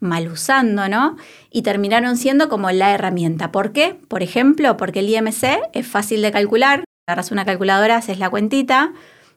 mal 0.01 0.29
usando, 0.29 0.89
¿no? 0.89 1.17
Y 1.51 1.63
terminaron 1.63 2.17
siendo 2.17 2.49
como 2.49 2.71
la 2.71 2.93
herramienta. 2.93 3.53
¿Por 3.53 3.73
qué? 3.73 3.99
Por 4.09 4.23
ejemplo, 4.23 4.77
porque 4.77 5.01
el 5.01 5.09
IMC 5.09 5.61
es 5.73 5.87
fácil 5.87 6.23
de 6.23 6.33
calcular, 6.33 6.85
agarras 7.07 7.31
una 7.31 7.45
calculadora, 7.45 7.97
haces 7.97 8.19
la 8.19 8.31
cuentita, 8.31 8.93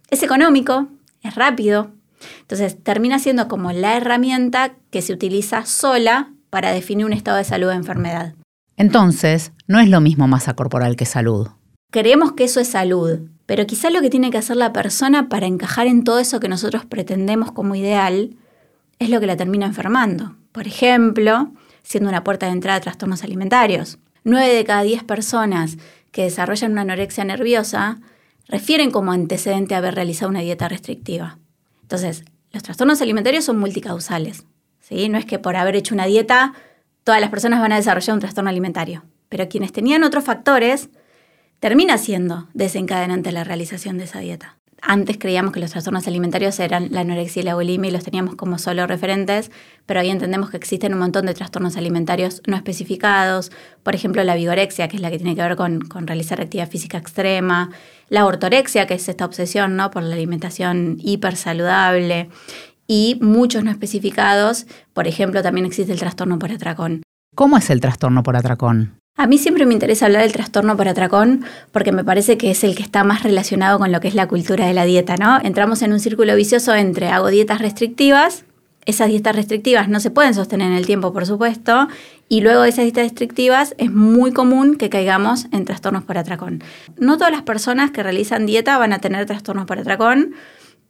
es 0.09 0.23
económico, 0.23 0.87
es 1.21 1.35
rápido. 1.35 1.91
Entonces 2.41 2.81
termina 2.81 3.19
siendo 3.19 3.47
como 3.47 3.71
la 3.71 3.97
herramienta 3.97 4.73
que 4.89 5.01
se 5.01 5.13
utiliza 5.13 5.65
sola 5.65 6.31
para 6.49 6.71
definir 6.71 7.05
un 7.05 7.13
estado 7.13 7.37
de 7.37 7.43
salud 7.43 7.69
o 7.69 7.71
enfermedad. 7.71 8.35
Entonces, 8.77 9.51
no 9.67 9.79
es 9.79 9.89
lo 9.89 10.01
mismo 10.01 10.27
masa 10.27 10.55
corporal 10.55 10.95
que 10.95 11.05
salud. 11.05 11.49
Creemos 11.91 12.31
que 12.33 12.45
eso 12.45 12.59
es 12.59 12.69
salud, 12.69 13.19
pero 13.45 13.67
quizá 13.67 13.89
lo 13.89 14.01
que 14.01 14.09
tiene 14.09 14.31
que 14.31 14.37
hacer 14.37 14.57
la 14.57 14.73
persona 14.73 15.29
para 15.29 15.45
encajar 15.45 15.87
en 15.87 16.03
todo 16.03 16.19
eso 16.19 16.39
que 16.39 16.47
nosotros 16.47 16.85
pretendemos 16.85 17.51
como 17.51 17.75
ideal 17.75 18.35
es 18.99 19.09
lo 19.09 19.19
que 19.19 19.27
la 19.27 19.37
termina 19.37 19.65
enfermando. 19.65 20.35
Por 20.53 20.67
ejemplo, 20.67 21.51
siendo 21.83 22.09
una 22.09 22.23
puerta 22.23 22.45
de 22.45 22.53
entrada 22.53 22.77
a 22.77 22.81
trastornos 22.81 23.23
alimentarios. 23.23 23.99
Nueve 24.23 24.53
de 24.53 24.63
cada 24.63 24.83
diez 24.83 25.03
personas 25.03 25.77
que 26.11 26.23
desarrollan 26.23 26.71
una 26.71 26.81
anorexia 26.81 27.25
nerviosa 27.25 27.99
refieren 28.47 28.91
como 28.91 29.11
antecedente 29.11 29.75
haber 29.75 29.95
realizado 29.95 30.29
una 30.29 30.39
dieta 30.39 30.69
restrictiva. 30.69 31.39
Entonces, 31.81 32.23
los 32.51 32.63
trastornos 32.63 33.01
alimentarios 33.01 33.45
son 33.45 33.59
multicausales. 33.59 34.45
¿sí? 34.79 35.09
No 35.09 35.17
es 35.17 35.25
que 35.25 35.39
por 35.39 35.55
haber 35.55 35.75
hecho 35.75 35.93
una 35.93 36.05
dieta 36.05 36.53
todas 37.03 37.19
las 37.19 37.29
personas 37.29 37.59
van 37.59 37.73
a 37.73 37.77
desarrollar 37.77 38.13
un 38.13 38.21
trastorno 38.21 38.49
alimentario, 38.49 39.03
pero 39.27 39.49
quienes 39.49 39.73
tenían 39.73 40.03
otros 40.03 40.23
factores 40.23 40.89
termina 41.59 41.97
siendo 41.97 42.47
desencadenante 42.53 43.31
la 43.31 43.43
realización 43.43 43.97
de 43.97 44.05
esa 44.05 44.19
dieta. 44.19 44.57
Antes 44.85 45.17
creíamos 45.17 45.53
que 45.53 45.61
los 45.61 45.71
trastornos 45.71 46.07
alimentarios 46.07 46.59
eran 46.59 46.89
la 46.91 46.99
anorexia 46.99 47.41
y 47.41 47.45
la 47.45 47.55
bulimia 47.55 47.87
y 47.87 47.93
los 47.93 48.03
teníamos 48.03 48.35
como 48.35 48.57
solo 48.57 48.85
referentes, 48.85 49.49
pero 49.85 50.01
hoy 50.01 50.09
entendemos 50.09 50.49
que 50.49 50.57
existen 50.57 50.93
un 50.93 50.99
montón 50.99 51.25
de 51.25 51.33
trastornos 51.33 51.77
alimentarios 51.77 52.41
no 52.47 52.57
especificados, 52.57 53.49
por 53.81 53.95
ejemplo 53.95 54.21
la 54.25 54.35
vigorexia, 54.35 54.89
que 54.89 54.97
es 54.97 55.01
la 55.01 55.09
que 55.09 55.19
tiene 55.19 55.37
que 55.37 55.41
ver 55.41 55.55
con, 55.55 55.79
realizar 56.05 56.41
actividad 56.41 56.69
física 56.69 56.97
extrema, 56.97 57.69
la 58.09 58.25
ortorexia, 58.25 58.85
que 58.85 58.95
es 58.95 59.07
esta 59.07 59.23
obsesión 59.23 59.77
¿no? 59.77 59.89
por 59.89 60.03
la 60.03 60.15
alimentación 60.15 60.97
hipersaludable, 60.99 62.29
y 62.85 63.17
muchos 63.21 63.63
no 63.63 63.71
especificados, 63.71 64.67
por 64.91 65.07
ejemplo 65.07 65.41
también 65.41 65.65
existe 65.65 65.93
el 65.93 65.99
trastorno 65.99 66.39
por 66.39 66.51
atracón. 66.51 67.03
¿Cómo 67.33 67.55
es 67.55 67.69
el 67.69 67.79
trastorno 67.79 68.21
por 68.21 68.35
atracón? 68.35 68.99
A 69.15 69.27
mí 69.27 69.37
siempre 69.37 69.67
me 69.67 69.75
interesa 69.75 70.07
hablar 70.07 70.23
del 70.23 70.31
trastorno 70.31 70.75
por 70.75 70.87
atracón 70.87 71.45
porque 71.71 71.91
me 71.91 72.03
parece 72.03 72.35
que 72.35 72.49
es 72.49 72.63
el 72.63 72.75
que 72.75 72.81
está 72.81 73.03
más 73.03 73.21
relacionado 73.21 73.77
con 73.77 73.91
lo 73.91 73.99
que 73.99 74.07
es 74.07 74.15
la 74.15 74.27
cultura 74.27 74.65
de 74.65 74.73
la 74.73 74.85
dieta, 74.85 75.17
¿no? 75.17 75.39
Entramos 75.43 75.83
en 75.83 75.93
un 75.93 75.99
círculo 75.99 76.35
vicioso 76.35 76.73
entre 76.73 77.09
hago 77.09 77.27
dietas 77.27 77.61
restrictivas, 77.61 78.43
esas 78.87 79.09
dietas 79.09 79.35
restrictivas 79.35 79.87
no 79.87 79.99
se 79.99 80.09
pueden 80.09 80.33
sostener 80.33 80.71
en 80.71 80.77
el 80.77 80.87
tiempo, 80.87 81.13
por 81.13 81.27
supuesto, 81.27 81.87
y 82.27 82.41
luego 82.41 82.63
de 82.63 82.69
esas 82.69 82.85
dietas 82.85 83.03
restrictivas 83.03 83.75
es 83.77 83.91
muy 83.91 84.31
común 84.33 84.77
que 84.77 84.89
caigamos 84.89 85.45
en 85.51 85.63
trastornos 85.65 86.03
por 86.03 86.17
atracón. 86.17 86.63
No 86.97 87.17
todas 87.17 87.31
las 87.31 87.43
personas 87.43 87.91
que 87.91 88.01
realizan 88.01 88.47
dieta 88.47 88.79
van 88.79 88.93
a 88.93 88.99
tener 88.99 89.27
trastornos 89.27 89.67
por 89.67 89.77
atracón 89.77 90.33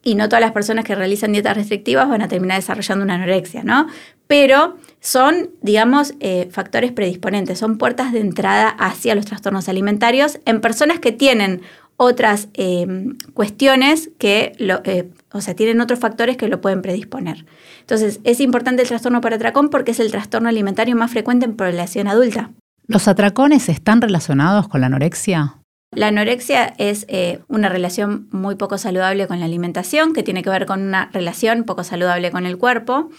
y 0.02 0.16
no 0.16 0.30
todas 0.30 0.42
las 0.42 0.54
personas 0.54 0.86
que 0.86 0.96
realizan 0.96 1.34
dietas 1.34 1.58
restrictivas 1.58 2.08
van 2.08 2.22
a 2.22 2.30
terminar 2.30 2.58
desarrollando 2.58 3.04
una 3.04 3.16
anorexia, 3.16 3.64
¿no? 3.64 3.88
Pero 4.34 4.78
son, 5.00 5.52
digamos, 5.62 6.16
eh, 6.20 6.50
factores 6.50 6.92
predisponentes, 6.92 7.60
son 7.60 7.78
puertas 7.78 8.12
de 8.12 8.20
entrada 8.20 8.68
hacia 8.68 9.14
los 9.14 9.28
trastornos 9.28 9.70
alimentarios 9.70 10.40
en 10.46 10.60
personas 10.60 10.98
que 10.98 11.12
tienen 11.12 11.62
otras 11.98 12.48
eh, 12.56 12.88
cuestiones 13.36 14.10
que, 14.18 14.54
lo, 14.58 14.82
eh, 14.86 15.12
o 15.32 15.40
sea, 15.40 15.54
tienen 15.54 15.82
otros 15.82 16.00
factores 16.00 16.36
que 16.36 16.48
lo 16.48 16.62
pueden 16.62 16.82
predisponer. 16.82 17.46
Entonces, 17.82 18.22
es 18.24 18.40
importante 18.40 18.82
el 18.82 18.88
trastorno 18.88 19.22
por 19.22 19.36
atracón 19.36 19.70
porque 19.70 19.92
es 19.92 20.00
el 20.00 20.10
trastorno 20.10 20.50
alimentario 20.50 20.96
más 20.96 21.12
frecuente 21.12 21.46
en 21.46 21.56
población 21.56 22.08
adulta. 22.08 22.50
¿Los 22.88 23.08
atracones 23.08 23.70
están 23.70 24.02
relacionados 24.02 24.68
con 24.68 24.82
la 24.82 24.88
anorexia? 24.88 25.60
La 25.92 26.08
anorexia 26.08 26.74
es 26.80 27.06
eh, 27.08 27.42
una 27.50 27.70
relación 27.70 28.28
muy 28.32 28.56
poco 28.56 28.80
saludable 28.80 29.28
con 29.28 29.40
la 29.40 29.46
alimentación, 29.46 30.14
que 30.14 30.24
tiene 30.24 30.42
que 30.42 30.50
ver 30.50 30.66
con 30.66 30.82
una 30.82 31.12
relación 31.14 31.66
poco 31.66 31.84
saludable 31.84 32.32
con 32.32 32.48
el 32.48 32.58
cuerpo 32.58 33.12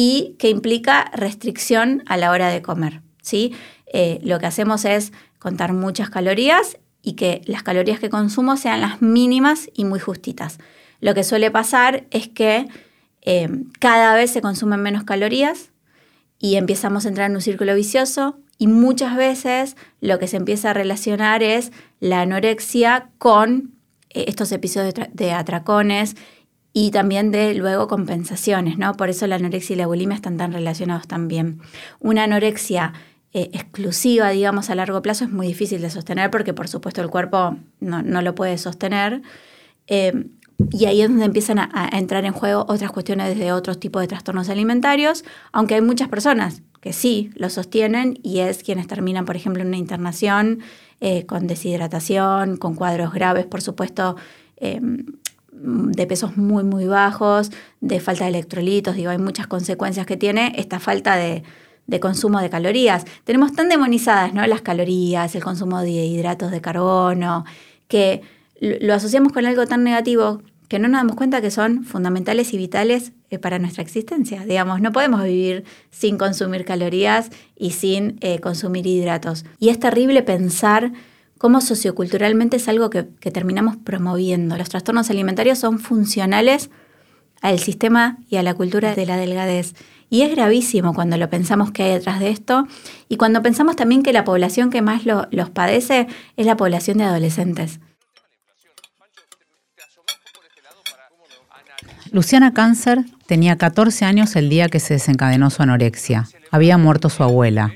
y 0.00 0.36
que 0.38 0.48
implica 0.48 1.10
restricción 1.12 2.04
a 2.06 2.16
la 2.16 2.30
hora 2.30 2.50
de 2.50 2.62
comer. 2.62 3.02
¿sí? 3.20 3.52
Eh, 3.92 4.20
lo 4.22 4.38
que 4.38 4.46
hacemos 4.46 4.84
es 4.84 5.12
contar 5.40 5.72
muchas 5.72 6.08
calorías 6.08 6.78
y 7.02 7.14
que 7.14 7.42
las 7.46 7.64
calorías 7.64 7.98
que 7.98 8.08
consumo 8.08 8.56
sean 8.56 8.80
las 8.80 9.02
mínimas 9.02 9.68
y 9.74 9.84
muy 9.84 9.98
justitas. 9.98 10.58
Lo 11.00 11.14
que 11.14 11.24
suele 11.24 11.50
pasar 11.50 12.06
es 12.12 12.28
que 12.28 12.68
eh, 13.22 13.48
cada 13.80 14.14
vez 14.14 14.30
se 14.30 14.40
consumen 14.40 14.80
menos 14.82 15.02
calorías 15.02 15.72
y 16.38 16.54
empezamos 16.54 17.04
a 17.04 17.08
entrar 17.08 17.28
en 17.28 17.34
un 17.34 17.42
círculo 17.42 17.74
vicioso 17.74 18.38
y 18.56 18.68
muchas 18.68 19.16
veces 19.16 19.76
lo 20.00 20.20
que 20.20 20.28
se 20.28 20.36
empieza 20.36 20.70
a 20.70 20.74
relacionar 20.74 21.42
es 21.42 21.72
la 21.98 22.20
anorexia 22.20 23.10
con 23.18 23.72
eh, 24.10 24.26
estos 24.28 24.52
episodios 24.52 24.94
de 25.12 25.32
atracones 25.32 26.14
y 26.72 26.90
también 26.90 27.30
de 27.30 27.54
luego 27.54 27.88
compensaciones, 27.88 28.78
¿no? 28.78 28.94
Por 28.94 29.08
eso 29.08 29.26
la 29.26 29.36
anorexia 29.36 29.74
y 29.74 29.76
la 29.76 29.86
bulimia 29.86 30.14
están 30.14 30.36
tan 30.36 30.52
relacionados 30.52 31.08
también. 31.08 31.60
Una 31.98 32.24
anorexia 32.24 32.92
eh, 33.32 33.50
exclusiva, 33.52 34.30
digamos, 34.30 34.70
a 34.70 34.74
largo 34.74 35.02
plazo 35.02 35.24
es 35.24 35.30
muy 35.30 35.46
difícil 35.46 35.82
de 35.82 35.90
sostener 35.90 36.30
porque 36.30 36.54
por 36.54 36.68
supuesto 36.68 37.02
el 37.02 37.08
cuerpo 37.08 37.56
no, 37.80 38.22
lo 38.22 38.34
puede 38.34 38.58
sostener. 38.58 39.22
Eh, 39.86 40.26
y 40.72 40.86
ahí 40.86 41.02
es 41.02 41.08
donde 41.08 41.24
empiezan 41.24 41.58
a, 41.58 41.88
entrar 41.92 42.24
en 42.24 42.32
juego 42.32 42.66
otras 42.68 42.90
cuestiones 42.90 43.38
de 43.38 43.52
otros 43.52 43.78
tipos 43.78 44.02
de 44.02 44.08
trastornos 44.08 44.48
alimentarios, 44.48 45.24
aunque 45.52 45.74
hay 45.74 45.82
muchas 45.82 46.08
personas 46.08 46.62
que 46.80 46.92
sí 46.92 47.30
lo 47.34 47.48
sostienen 47.48 48.18
y 48.22 48.40
es 48.40 48.64
quienes 48.64 48.88
terminan, 48.88 49.24
por 49.24 49.36
ejemplo, 49.36 49.62
en 49.62 49.68
una 49.68 49.76
internación 49.76 50.60
eh, 51.00 51.26
con 51.26 51.46
deshidratación, 51.46 52.56
con 52.56 52.74
cuadros 52.74 53.12
graves, 53.12 53.46
por 53.46 53.62
supuesto, 53.62 54.16
de 55.60 56.06
pesos 56.06 56.36
muy, 56.36 56.64
muy 56.64 56.86
bajos, 56.86 57.50
de 57.80 58.00
falta 58.00 58.24
de 58.24 58.30
electrolitos, 58.30 58.96
digo, 58.96 59.10
hay 59.10 59.18
muchas 59.18 59.46
consecuencias 59.46 60.06
que 60.06 60.16
tiene 60.16 60.52
esta 60.56 60.78
falta 60.80 61.16
de, 61.16 61.42
de 61.86 62.00
consumo 62.00 62.40
de 62.40 62.50
calorías. 62.50 63.04
Tenemos 63.24 63.52
tan 63.52 63.68
demonizadas 63.68 64.32
¿no? 64.32 64.46
las 64.46 64.60
calorías, 64.60 65.34
el 65.34 65.42
consumo 65.42 65.80
de 65.80 65.90
hidratos 65.90 66.50
de 66.50 66.60
carbono, 66.60 67.44
que 67.88 68.22
lo 68.60 68.94
asociamos 68.94 69.32
con 69.32 69.46
algo 69.46 69.66
tan 69.66 69.84
negativo 69.84 70.42
que 70.68 70.78
no 70.78 70.88
nos 70.88 71.00
damos 71.00 71.16
cuenta 71.16 71.40
que 71.40 71.50
son 71.50 71.84
fundamentales 71.84 72.52
y 72.52 72.58
vitales 72.58 73.12
eh, 73.30 73.38
para 73.38 73.58
nuestra 73.58 73.82
existencia. 73.82 74.44
Digamos, 74.44 74.82
no 74.82 74.92
podemos 74.92 75.24
vivir 75.24 75.64
sin 75.90 76.18
consumir 76.18 76.66
calorías 76.66 77.30
y 77.56 77.70
sin 77.70 78.18
eh, 78.20 78.38
consumir 78.40 78.86
hidratos. 78.86 79.46
Y 79.58 79.70
es 79.70 79.80
terrible 79.80 80.22
pensar 80.22 80.92
cómo 81.38 81.60
socioculturalmente 81.60 82.56
es 82.56 82.68
algo 82.68 82.90
que, 82.90 83.04
terminamos 83.04 83.76
promoviendo. 83.76 84.56
Los 84.56 84.68
trastornos 84.68 85.08
alimentarios 85.10 85.58
son 85.58 85.78
funcionales 85.78 86.70
al 87.40 87.58
sistema 87.60 88.18
y 88.28 88.36
a 88.36 88.42
la 88.42 88.54
cultura 88.54 88.94
de 88.94 89.06
la 89.06 89.16
delgadez. 89.16 89.74
Y 90.10 90.22
es 90.22 90.34
gravísimo 90.34 90.94
cuando 90.94 91.16
lo 91.16 91.30
pensamos 91.30 91.70
que 91.70 91.84
hay 91.84 91.92
detrás 91.92 92.18
de 92.18 92.30
esto 92.30 92.66
y 93.08 93.16
cuando 93.16 93.42
pensamos 93.42 93.76
también 93.76 94.02
que 94.02 94.12
la 94.12 94.24
población 94.24 94.70
que 94.70 94.82
más 94.82 95.02
los 95.04 95.50
padece 95.50 96.08
es 96.36 96.46
la 96.46 96.56
población 96.56 96.98
de 96.98 97.04
adolescentes. 97.04 97.80
Luciana 102.10 102.54
Cáncer 102.54 103.04
tenía 103.26 103.58
14 103.58 104.06
años 104.06 104.34
el 104.34 104.48
día 104.48 104.68
que 104.68 104.80
se 104.80 104.94
desencadenó 104.94 105.50
su 105.50 105.62
anorexia. 105.62 106.26
Había 106.50 106.78
muerto 106.78 107.10
su 107.10 107.22
abuela 107.22 107.74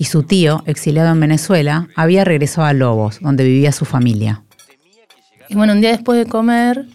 y 0.00 0.06
su 0.06 0.22
tío, 0.22 0.62
exiliado 0.64 1.12
en 1.12 1.20
Venezuela, 1.20 1.88
había 1.94 2.24
regresado 2.24 2.66
a 2.66 2.72
Lobos, 2.72 3.18
donde 3.20 3.44
vivía 3.44 3.70
su 3.70 3.84
familia. 3.84 4.42
Y 5.50 5.54
bueno, 5.54 5.74
un 5.74 5.82
día 5.82 5.90
después 5.90 6.18
de 6.18 6.24
comer, 6.24 6.86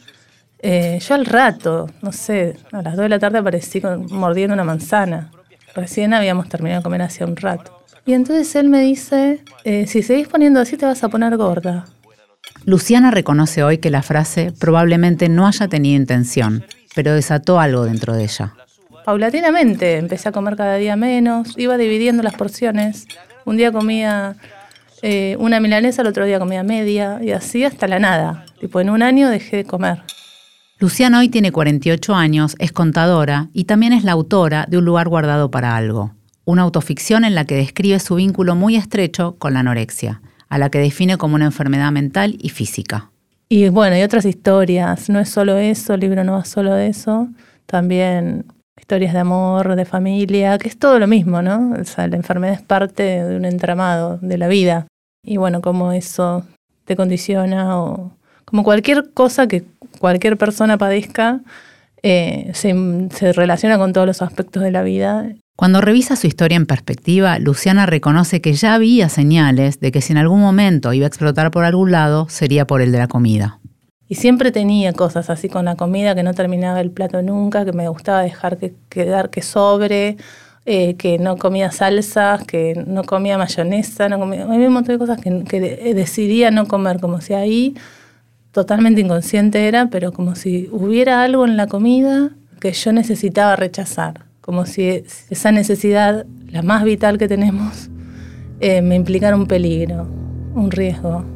eh, 0.57 0.97
yo 1.07 1.13
al 1.13 1.27
rato, 1.27 1.87
no 2.01 2.11
sé, 2.11 2.57
a 2.71 2.81
las 2.81 2.95
2 2.95 3.03
de 3.03 3.09
la 3.09 3.19
tarde 3.19 3.37
aparecí 3.37 3.79
mordiendo 4.09 4.55
una 4.55 4.63
manzana. 4.63 5.29
Recién 5.75 6.15
habíamos 6.15 6.49
terminado 6.49 6.79
de 6.79 6.83
comer 6.83 7.03
hacía 7.03 7.27
un 7.27 7.35
rato. 7.35 7.79
Y 8.07 8.13
entonces 8.13 8.55
él 8.55 8.69
me 8.69 8.81
dice, 8.81 9.43
eh, 9.65 9.85
si 9.85 10.01
seguís 10.01 10.27
poniendo 10.27 10.59
así 10.59 10.75
te 10.75 10.87
vas 10.87 11.03
a 11.03 11.09
poner 11.09 11.37
gorda. 11.37 11.85
Luciana 12.65 13.11
reconoce 13.11 13.61
hoy 13.61 13.77
que 13.77 13.91
la 13.91 14.01
frase 14.01 14.51
probablemente 14.51 15.29
no 15.29 15.45
haya 15.45 15.67
tenido 15.67 15.95
intención, 15.95 16.65
pero 16.95 17.13
desató 17.13 17.59
algo 17.59 17.83
dentro 17.85 18.15
de 18.15 18.23
ella. 18.23 18.55
Paulatinamente 19.05 19.97
empecé 19.97 20.29
a 20.29 20.31
comer 20.31 20.55
cada 20.55 20.77
día 20.77 20.95
menos, 20.95 21.53
iba 21.57 21.77
dividiendo 21.77 22.23
las 22.23 22.33
porciones. 22.33 23.05
Un 23.45 23.55
día 23.55 23.71
comía 23.71 24.35
eh, 25.03 25.37
una 25.39 25.59
milanesa, 25.59 26.01
el 26.01 26.07
otro 26.07 26.25
día 26.25 26.39
comía 26.39 26.63
media, 26.63 27.19
y 27.21 27.29
así 27.29 27.63
hasta 27.63 27.87
la 27.87 27.99
nada. 27.99 28.45
Tipo, 28.59 28.79
en 28.79 28.89
un 28.89 29.03
año 29.03 29.29
dejé 29.29 29.57
de 29.57 29.65
comer. 29.65 30.01
Luciana 30.79 31.19
hoy 31.19 31.29
tiene 31.29 31.51
48 31.51 32.15
años, 32.15 32.55
es 32.57 32.71
contadora 32.71 33.49
y 33.53 33.65
también 33.65 33.93
es 33.93 34.03
la 34.03 34.13
autora 34.13 34.65
de 34.67 34.79
Un 34.79 34.85
lugar 34.85 35.07
guardado 35.07 35.51
para 35.51 35.77
algo, 35.77 36.15
una 36.43 36.63
autoficción 36.63 37.25
en 37.25 37.35
la 37.35 37.45
que 37.45 37.55
describe 37.55 37.99
su 37.99 38.15
vínculo 38.15 38.55
muy 38.55 38.75
estrecho 38.75 39.35
con 39.37 39.53
la 39.53 39.59
anorexia, 39.59 40.21
a 40.49 40.57
la 40.57 40.71
que 40.71 40.79
define 40.79 41.17
como 41.17 41.35
una 41.35 41.45
enfermedad 41.45 41.91
mental 41.91 42.37
y 42.41 42.49
física. 42.49 43.11
Y 43.49 43.69
bueno, 43.69 43.95
hay 43.95 44.01
otras 44.01 44.25
historias, 44.25 45.09
no 45.09 45.19
es 45.19 45.29
solo 45.29 45.57
eso, 45.57 45.93
el 45.93 45.99
libro 45.99 46.23
no 46.23 46.33
va 46.33 46.43
solo 46.43 46.73
de 46.73 46.87
eso, 46.87 47.29
también 47.67 48.45
historias 48.77 49.13
de 49.13 49.19
amor, 49.19 49.75
de 49.75 49.85
familia, 49.85 50.57
que 50.57 50.67
es 50.67 50.77
todo 50.77 50.99
lo 50.99 51.07
mismo, 51.07 51.41
¿no? 51.41 51.73
O 51.79 51.83
sea, 51.85 52.07
la 52.07 52.17
enfermedad 52.17 52.55
es 52.55 52.61
parte 52.61 53.03
de 53.23 53.35
un 53.37 53.45
entramado 53.45 54.17
de 54.21 54.37
la 54.37 54.47
vida. 54.47 54.87
Y 55.23 55.37
bueno, 55.37 55.61
cómo 55.61 55.91
eso 55.91 56.45
te 56.85 56.95
condiciona 56.95 57.79
o 57.79 58.11
como 58.45 58.63
cualquier 58.63 59.11
cosa 59.13 59.47
que 59.47 59.63
cualquier 59.99 60.37
persona 60.37 60.77
padezca, 60.77 61.41
eh, 62.03 62.51
se, 62.53 62.75
se 63.11 63.33
relaciona 63.33 63.77
con 63.77 63.91
todos 63.91 64.05
los 64.05 64.21
aspectos 64.21 64.61
de 64.61 64.71
la 64.71 64.83
vida. 64.83 65.27
Cuando 65.57 65.81
revisa 65.81 66.15
su 66.15 66.27
historia 66.27 66.57
en 66.57 66.65
perspectiva, 66.65 67.39
Luciana 67.39 67.85
reconoce 67.85 68.41
que 68.41 68.53
ya 68.53 68.75
había 68.75 69.09
señales 69.09 69.79
de 69.79 69.91
que 69.91 70.01
si 70.01 70.11
en 70.11 70.19
algún 70.19 70.41
momento 70.41 70.93
iba 70.93 71.05
a 71.05 71.07
explotar 71.07 71.49
por 71.49 71.63
algún 71.63 71.91
lado, 71.91 72.27
sería 72.29 72.67
por 72.67 72.81
el 72.81 72.91
de 72.91 72.99
la 72.99 73.07
comida. 73.07 73.59
Y 74.07 74.15
siempre 74.15 74.51
tenía 74.51 74.93
cosas 74.93 75.29
así 75.29 75.49
con 75.49 75.65
la 75.65 75.75
comida, 75.75 76.13
que 76.13 76.23
no 76.23 76.33
terminaba 76.33 76.79
el 76.81 76.91
plato 76.91 77.21
nunca, 77.21 77.65
que 77.65 77.73
me 77.73 77.87
gustaba 77.89 78.21
dejar 78.21 78.57
que 78.57 78.73
quedar 78.89 79.29
que 79.29 79.41
sobre, 79.41 80.17
eh, 80.65 80.95
que 80.95 81.17
no 81.17 81.37
comía 81.37 81.71
salsas, 81.71 82.43
que 82.43 82.83
no 82.87 83.03
comía 83.03 83.37
mayonesa, 83.37 84.07
no 84.09 84.19
comía, 84.19 84.47
hay 84.49 84.65
un 84.65 84.73
montón 84.73 84.95
de 84.95 84.99
cosas 84.99 85.19
que, 85.19 85.43
que 85.43 85.59
decidía 85.95 86.51
no 86.51 86.67
comer, 86.67 86.99
como 86.99 87.19
si 87.19 87.33
ahí 87.33 87.75
totalmente 88.51 89.01
inconsciente 89.01 89.67
era, 89.67 89.87
pero 89.87 90.13
como 90.13 90.35
si 90.35 90.69
hubiera 90.71 91.23
algo 91.23 91.45
en 91.45 91.57
la 91.57 91.67
comida 91.67 92.31
que 92.61 92.71
yo 92.71 92.93
necesitaba 92.93 93.55
rechazar, 93.55 94.25
como 94.39 94.65
si 94.65 95.03
esa 95.29 95.51
necesidad, 95.51 96.25
la 96.47 96.61
más 96.61 96.83
vital 96.83 97.17
que 97.17 97.27
tenemos, 97.27 97.89
eh, 98.61 98.81
me 98.81 98.95
implicara 98.95 99.35
un 99.35 99.45
peligro, 99.45 100.07
un 100.53 100.71
riesgo. 100.71 101.34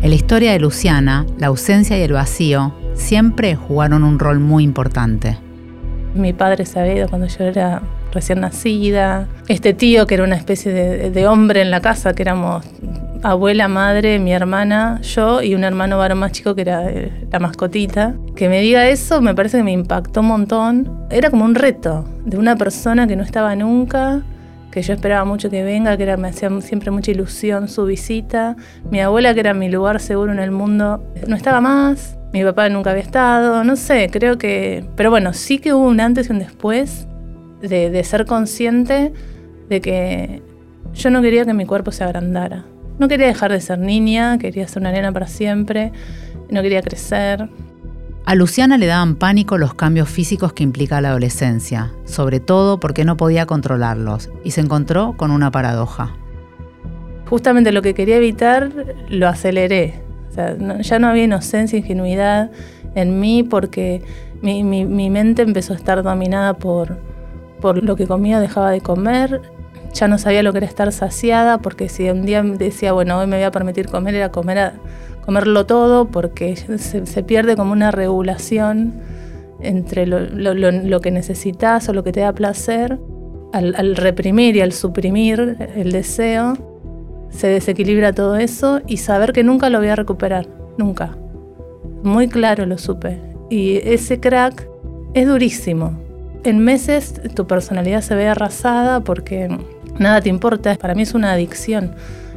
En 0.00 0.10
la 0.10 0.14
historia 0.14 0.52
de 0.52 0.60
Luciana, 0.60 1.26
la 1.38 1.48
ausencia 1.48 1.98
y 1.98 2.02
el 2.02 2.12
vacío 2.12 2.72
siempre 2.94 3.56
jugaron 3.56 4.04
un 4.04 4.20
rol 4.20 4.38
muy 4.38 4.62
importante. 4.62 5.38
Mi 6.14 6.32
padre 6.32 6.66
se 6.66 7.04
cuando 7.10 7.26
yo 7.26 7.44
era 7.44 7.82
recién 8.12 8.40
nacida. 8.40 9.26
Este 9.48 9.74
tío 9.74 10.06
que 10.06 10.14
era 10.14 10.22
una 10.22 10.36
especie 10.36 10.72
de, 10.72 11.26
hombre 11.26 11.62
en 11.62 11.72
la 11.72 11.80
casa, 11.80 12.14
que 12.14 12.22
éramos 12.22 12.64
abuela, 13.24 13.66
madre, 13.66 14.20
mi 14.20 14.32
hermana, 14.32 15.00
yo 15.02 15.42
y 15.42 15.56
un 15.56 15.64
hermano 15.64 15.98
varón 15.98 16.18
más 16.18 16.30
chico 16.30 16.54
que 16.54 16.60
era 16.60 16.88
eh, 16.88 17.26
la 17.32 17.40
mascotita. 17.40 18.14
Que 18.36 18.48
me 18.48 18.60
diga 18.60 18.88
eso 18.88 19.20
me 19.20 19.34
parece 19.34 19.58
que 19.58 19.64
me 19.64 19.72
impactó 19.72 20.20
un 20.20 20.28
montón. 20.28 21.06
Era 21.10 21.28
como 21.28 21.44
un 21.44 21.56
reto 21.56 22.04
de 22.24 22.38
una 22.38 22.54
persona 22.54 23.08
que 23.08 23.16
no 23.16 23.24
estaba 23.24 23.56
nunca 23.56 24.22
que 24.70 24.82
yo 24.82 24.94
esperaba 24.94 25.24
mucho 25.24 25.50
que 25.50 25.62
venga, 25.62 25.96
que 25.96 26.02
era, 26.02 26.16
me 26.16 26.28
hacía 26.28 26.50
siempre 26.60 26.90
mucha 26.90 27.10
ilusión 27.10 27.68
su 27.68 27.84
visita. 27.86 28.56
Mi 28.90 29.00
abuela, 29.00 29.34
que 29.34 29.40
era 29.40 29.54
mi 29.54 29.68
lugar 29.68 30.00
seguro 30.00 30.32
en 30.32 30.38
el 30.38 30.50
mundo, 30.50 31.02
no 31.26 31.36
estaba 31.36 31.60
más. 31.60 32.16
Mi 32.32 32.44
papá 32.44 32.68
nunca 32.68 32.90
había 32.90 33.02
estado, 33.02 33.64
no 33.64 33.76
sé, 33.76 34.10
creo 34.12 34.36
que... 34.36 34.84
Pero 34.96 35.10
bueno, 35.10 35.32
sí 35.32 35.58
que 35.58 35.72
hubo 35.72 35.86
un 35.86 36.00
antes 36.00 36.28
y 36.28 36.32
un 36.32 36.40
después 36.40 37.06
de, 37.62 37.90
de 37.90 38.04
ser 38.04 38.26
consciente 38.26 39.12
de 39.70 39.80
que 39.80 40.42
yo 40.92 41.10
no 41.10 41.22
quería 41.22 41.46
que 41.46 41.54
mi 41.54 41.64
cuerpo 41.64 41.90
se 41.90 42.04
agrandara. 42.04 42.64
No 42.98 43.08
quería 43.08 43.26
dejar 43.26 43.52
de 43.52 43.60
ser 43.60 43.78
niña, 43.78 44.38
quería 44.38 44.66
ser 44.68 44.82
una 44.82 44.92
nena 44.92 45.12
para 45.12 45.26
siempre, 45.26 45.92
no 46.50 46.60
quería 46.62 46.82
crecer. 46.82 47.48
A 48.28 48.34
Luciana 48.34 48.76
le 48.76 48.84
daban 48.84 49.16
pánico 49.16 49.56
los 49.56 49.72
cambios 49.72 50.06
físicos 50.10 50.52
que 50.52 50.62
implica 50.62 51.00
la 51.00 51.08
adolescencia, 51.08 51.92
sobre 52.04 52.40
todo 52.40 52.78
porque 52.78 53.06
no 53.06 53.16
podía 53.16 53.46
controlarlos, 53.46 54.28
y 54.44 54.50
se 54.50 54.60
encontró 54.60 55.14
con 55.16 55.30
una 55.30 55.50
paradoja. 55.50 56.14
Justamente 57.30 57.72
lo 57.72 57.80
que 57.80 57.94
quería 57.94 58.18
evitar 58.18 58.70
lo 59.08 59.28
aceleré. 59.28 60.02
ya 60.80 60.98
no 60.98 61.08
había 61.08 61.24
inocencia, 61.24 61.78
ingenuidad 61.78 62.50
en 62.94 63.18
mí 63.18 63.44
porque 63.44 64.02
mi, 64.42 64.62
mente 65.08 65.40
empezó 65.40 65.72
a 65.72 65.76
estar 65.76 66.02
dominada 66.02 66.52
por, 66.58 66.98
lo 67.82 67.96
que 67.96 68.06
comía, 68.06 68.40
dejaba 68.40 68.72
de 68.72 68.82
comer, 68.82 69.40
ya 69.94 70.06
no 70.06 70.18
sabía 70.18 70.42
lo 70.42 70.52
que 70.52 70.58
era 70.58 70.66
estar 70.66 70.92
saciada, 70.92 71.62
porque 71.62 71.88
si 71.88 72.10
un 72.10 72.26
día 72.26 72.42
decía, 72.42 72.92
bueno, 72.92 73.18
hoy 73.18 73.26
me 73.26 73.36
voy 73.36 73.44
a 73.44 73.50
permitir 73.50 73.88
comer, 73.88 74.16
era 74.16 74.30
comer 74.30 74.58
a, 74.58 74.74
comerlo 75.28 75.66
todo 75.66 76.06
porque 76.06 76.56
se, 76.56 77.22
pierde 77.22 77.54
como 77.54 77.72
una 77.72 77.90
regulación 77.90 78.94
entre 79.60 80.06
lo, 80.06 81.00
que 81.02 81.10
necesitas 81.10 81.86
o 81.90 81.92
lo 81.92 82.02
que 82.02 82.12
te 82.12 82.20
da 82.20 82.32
placer. 82.32 82.98
Al, 83.52 83.94
reprimir 83.94 84.56
y 84.56 84.62
al 84.62 84.72
suprimir 84.72 85.58
el 85.76 85.92
deseo, 85.92 86.56
se 87.28 87.46
desequilibra 87.46 88.14
todo 88.14 88.36
eso 88.36 88.80
y 88.86 88.96
saber 88.96 89.34
que 89.34 89.44
nunca 89.44 89.68
lo 89.68 89.80
voy 89.80 89.88
a 89.88 89.96
recuperar, 89.96 90.46
nunca. 90.78 91.14
Muy 92.02 92.28
claro 92.28 92.64
lo 92.64 92.78
supe. 92.78 93.20
Y 93.50 93.86
ese 93.86 94.20
crack 94.20 94.66
es 95.12 95.28
durísimo. 95.28 95.92
En 96.42 96.58
meses 96.60 97.20
tu 97.34 97.46
personalidad 97.46 98.00
se 98.00 98.14
ve 98.14 98.28
arrasada 98.28 99.00
porque 99.00 99.54
nada 99.98 100.22
te 100.22 100.30
importa. 100.30 100.74
Para 100.76 100.94
mí 100.94 101.02
es 101.02 101.12
una 101.12 101.32
adicción. 101.32 101.92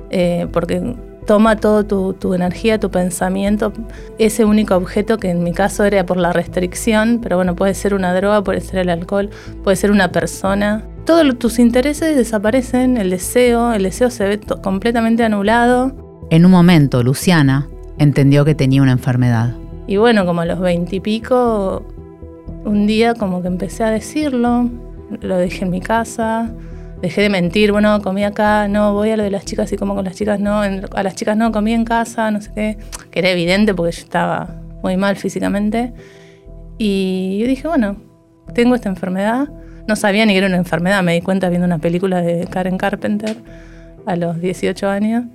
Eh, 0.09 0.45
porque 0.51 0.93
toma 1.25 1.55
toda 1.55 1.83
tu, 1.83 2.33
energía, 2.33 2.79
tu 2.79 2.89
pensamiento, 2.89 3.73
ese 4.17 4.45
único 4.45 4.75
objeto 4.75 5.17
que 5.17 5.29
en 5.29 5.43
mi 5.43 5.53
caso 5.53 5.83
era 5.83 6.05
por 6.05 6.17
la 6.17 6.33
restricción, 6.33 7.19
pero 7.21 7.37
bueno, 7.37 7.55
puede 7.55 7.73
ser 7.73 7.93
una 7.93 8.13
droga, 8.13 8.43
puede 8.43 8.61
ser 8.61 8.79
el 8.79 8.89
alcohol, 8.89 9.29
puede 9.63 9.77
ser 9.77 9.91
una 9.91 10.11
persona. 10.11 10.83
Todos 11.05 11.37
tus 11.39 11.59
intereses 11.59 12.15
desaparecen, 12.15 12.97
el 12.97 13.09
deseo, 13.09 13.73
el 13.73 13.83
deseo 13.83 14.09
se 14.09 14.27
ve 14.27 14.39
completamente 14.61 15.23
anulado. 15.23 15.91
En 16.29 16.45
un 16.45 16.51
momento, 16.51 17.03
Luciana 17.03 17.67
entendió 17.97 18.45
que 18.45 18.55
tenía 18.55 18.81
una 18.81 18.93
enfermedad. 18.93 19.55
Y 19.87 19.97
bueno, 19.97 20.25
como 20.25 20.41
a 20.41 20.45
los 20.45 20.59
veintipico, 20.59 21.83
un 22.65 22.87
día 22.87 23.13
como 23.13 23.41
que 23.41 23.47
empecé 23.47 23.83
a 23.83 23.89
decirlo, 23.89 24.69
lo 25.21 25.37
dejé 25.37 25.65
en 25.65 25.71
mi 25.71 25.81
casa, 25.81 26.51
dejé 27.01 27.21
de 27.21 27.29
mentir, 27.29 27.71
bueno, 27.71 28.01
comí 28.01 28.23
acá, 28.23 28.67
no, 28.67 28.93
voy 28.93 29.09
a 29.11 29.17
lo 29.17 29.23
de 29.23 29.31
las 29.31 29.45
chicas 29.45 29.71
y 29.71 29.77
como 29.77 29.95
con 29.95 30.05
las 30.05 30.15
chicas 30.15 30.39
no, 30.39 30.61
a 30.61 31.03
las 31.03 31.15
chicas 31.15 31.35
no, 31.35 31.51
comí 31.51 31.73
en 31.73 31.83
casa, 31.83 32.31
no 32.31 32.41
sé 32.41 32.51
qué, 32.53 32.77
que 33.09 33.19
era 33.19 33.29
evidente 33.29 33.73
porque 33.73 33.95
yo 33.95 34.01
estaba 34.03 34.61
muy 34.83 34.97
mal 34.97 35.15
físicamente. 35.15 35.93
Y 36.77 37.39
yo 37.39 37.47
dije, 37.47 37.67
bueno, 37.67 37.97
tengo 38.53 38.75
esta 38.75 38.89
enfermedad, 38.89 39.49
no 39.87 39.95
sabía 39.95 40.25
ni 40.25 40.33
que 40.33 40.39
era 40.39 40.47
una 40.47 40.57
enfermedad, 40.57 41.03
me 41.03 41.13
di 41.13 41.21
cuenta 41.21 41.49
viendo 41.49 41.65
una 41.65 41.79
película 41.79 42.21
de 42.21 42.45
Karen 42.47 42.77
Carpenter 42.77 43.35
a 44.05 44.15
los 44.15 44.39
18 44.39 44.89
años. 44.89 45.25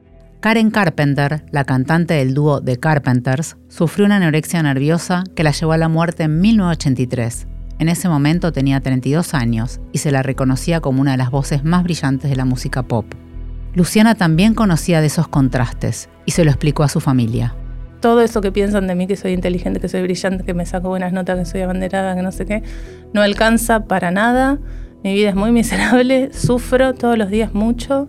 Karen 0.40 0.70
Carpenter, 0.70 1.42
la 1.50 1.64
cantante 1.64 2.14
del 2.14 2.35
dúo 2.35 2.61
The 2.61 2.79
Carpenters, 2.79 3.57
sufrió 3.68 4.07
una 4.07 4.16
anorexia 4.16 4.62
nerviosa 4.62 5.24
que 5.35 5.42
la 5.42 5.50
llevó 5.50 5.72
a 5.72 5.79
la 5.79 5.88
muerte 5.88 6.24
en 6.24 6.40
1983 6.40 7.48
en 7.78 7.88
ese 7.88 8.08
momento 8.08 8.52
tenía 8.52 8.80
32 8.80 9.34
años 9.34 9.80
y 9.92 9.98
se 9.98 10.10
la 10.10 10.22
reconocía 10.22 10.80
como 10.80 11.00
una 11.00 11.12
de 11.12 11.18
las 11.18 11.30
voces 11.30 11.64
más 11.64 11.84
brillantes 11.84 12.30
de 12.30 12.36
la 12.36 12.44
música 12.44 12.82
pop. 12.82 13.06
Luciana 13.74 14.14
también 14.14 14.54
conocía 14.54 15.00
de 15.00 15.08
esos 15.08 15.28
contrastes 15.28 16.08
y 16.24 16.30
se 16.30 16.44
lo 16.44 16.50
explicó 16.50 16.82
a 16.82 16.88
su 16.88 17.00
familia. 17.00 17.54
Todo 18.00 18.22
eso 18.22 18.40
que 18.40 18.52
piensan 18.52 18.86
de 18.86 18.94
mí, 18.94 19.06
que 19.06 19.16
soy 19.16 19.32
inteligente, 19.32 19.80
que 19.80 19.88
soy 19.88 20.02
brillante, 20.02 20.44
que 20.44 20.54
me 20.54 20.64
saco 20.64 20.88
buenas 20.88 21.12
notas, 21.12 21.38
que 21.38 21.44
soy 21.44 21.60
abanderada, 21.60 22.14
que 22.14 22.22
no 22.22 22.32
sé 22.32 22.46
qué, 22.46 22.62
no 23.12 23.20
alcanza 23.20 23.84
para 23.84 24.10
nada. 24.10 24.58
Mi 25.04 25.12
vida 25.12 25.28
es 25.30 25.34
muy 25.34 25.52
miserable, 25.52 26.32
sufro 26.32 26.94
todos 26.94 27.18
los 27.18 27.28
días 27.28 27.52
mucho 27.52 28.08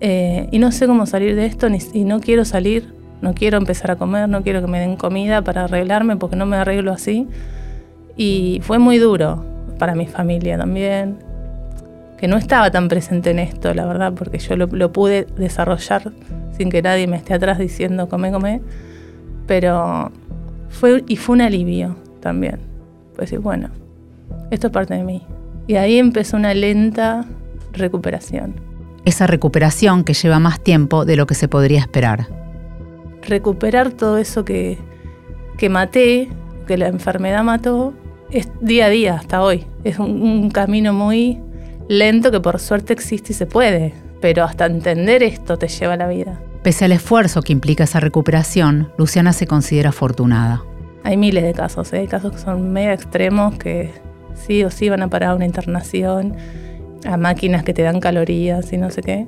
eh, 0.00 0.48
y 0.50 0.58
no 0.58 0.72
sé 0.72 0.86
cómo 0.86 1.06
salir 1.06 1.36
de 1.36 1.46
esto 1.46 1.68
y 1.92 2.04
no 2.04 2.20
quiero 2.20 2.44
salir, 2.44 2.94
no 3.20 3.34
quiero 3.34 3.58
empezar 3.58 3.90
a 3.90 3.96
comer, 3.96 4.28
no 4.28 4.42
quiero 4.42 4.60
que 4.62 4.66
me 4.66 4.80
den 4.80 4.96
comida 4.96 5.42
para 5.42 5.64
arreglarme 5.64 6.16
porque 6.16 6.36
no 6.36 6.46
me 6.46 6.56
arreglo 6.56 6.92
así. 6.92 7.28
Y 8.16 8.60
fue 8.62 8.78
muy 8.78 8.98
duro 8.98 9.44
para 9.78 9.94
mi 9.94 10.06
familia 10.06 10.58
también, 10.58 11.18
que 12.18 12.28
no 12.28 12.36
estaba 12.36 12.70
tan 12.70 12.88
presente 12.88 13.30
en 13.30 13.38
esto, 13.38 13.72
la 13.72 13.86
verdad, 13.86 14.12
porque 14.12 14.38
yo 14.38 14.54
lo, 14.56 14.92
pude 14.92 15.26
desarrollar 15.36 16.12
sin 16.56 16.68
que 16.70 16.82
nadie 16.82 17.06
me 17.06 17.16
esté 17.16 17.32
atrás 17.32 17.58
diciendo 17.58 18.08
come, 18.08 18.30
come. 18.30 18.60
Pero 19.46 20.12
fue, 20.68 21.02
y 21.08 21.16
fue 21.16 21.36
un 21.36 21.40
alivio 21.40 21.96
también. 22.20 22.60
Pues 23.16 23.30
decir, 23.30 23.38
bueno, 23.38 23.70
esto 24.50 24.66
es 24.66 24.72
parte 24.72 24.94
de 24.94 25.02
mí. 25.02 25.22
Y 25.66 25.76
ahí 25.76 25.98
empezó 25.98 26.36
una 26.36 26.52
lenta 26.52 27.24
recuperación. 27.72 28.54
Esa 29.04 29.26
recuperación 29.26 30.04
que 30.04 30.12
lleva 30.12 30.38
más 30.38 30.60
tiempo 30.60 31.06
de 31.06 31.16
lo 31.16 31.26
que 31.26 31.34
se 31.34 31.48
podría 31.48 31.80
esperar. 31.80 32.26
Recuperar 33.22 33.92
todo 33.92 34.18
eso 34.18 34.44
que, 34.44 34.78
que 35.56 35.68
maté, 35.70 36.28
que 36.70 36.76
la 36.76 36.86
enfermedad 36.86 37.42
mató, 37.42 37.94
es 38.30 38.48
día 38.60 38.86
a 38.86 38.88
día 38.90 39.14
hasta 39.14 39.42
hoy. 39.42 39.66
Es 39.82 39.98
un, 39.98 40.50
camino 40.50 40.92
muy 40.92 41.40
lento 41.88 42.30
que 42.30 42.38
por 42.38 42.60
suerte 42.60 42.92
existe 42.92 43.32
y 43.32 43.34
se 43.34 43.44
puede, 43.44 43.92
pero 44.20 44.44
hasta 44.44 44.66
entender 44.66 45.24
esto 45.24 45.58
te 45.58 45.66
lleva 45.66 45.96
la 45.96 46.06
vida. 46.06 46.40
Pese 46.62 46.84
al 46.84 46.92
esfuerzo 46.92 47.42
que 47.42 47.52
implica 47.52 47.82
esa 47.82 47.98
recuperación, 47.98 48.92
Luciana 48.98 49.32
se 49.32 49.48
considera 49.48 49.88
afortunada. 49.88 50.62
Hay 51.02 51.16
miles 51.16 51.42
de 51.42 51.54
casos, 51.54 51.92
¿eh? 51.92 51.98
hay 51.98 52.06
casos 52.06 52.30
que 52.30 52.38
son 52.38 52.72
medio 52.72 52.92
extremos 52.92 53.56
que 53.56 53.90
sí 54.34 54.62
o 54.62 54.70
sí 54.70 54.88
van 54.88 55.02
a 55.02 55.08
parar 55.08 55.30
a 55.30 55.34
una 55.34 55.46
internación, 55.46 56.36
a 57.04 57.16
máquinas 57.16 57.64
que 57.64 57.74
te 57.74 57.82
dan 57.82 57.98
calorías 57.98 58.72
y 58.72 58.76
no 58.76 58.90
sé 58.90 59.02
qué. 59.02 59.26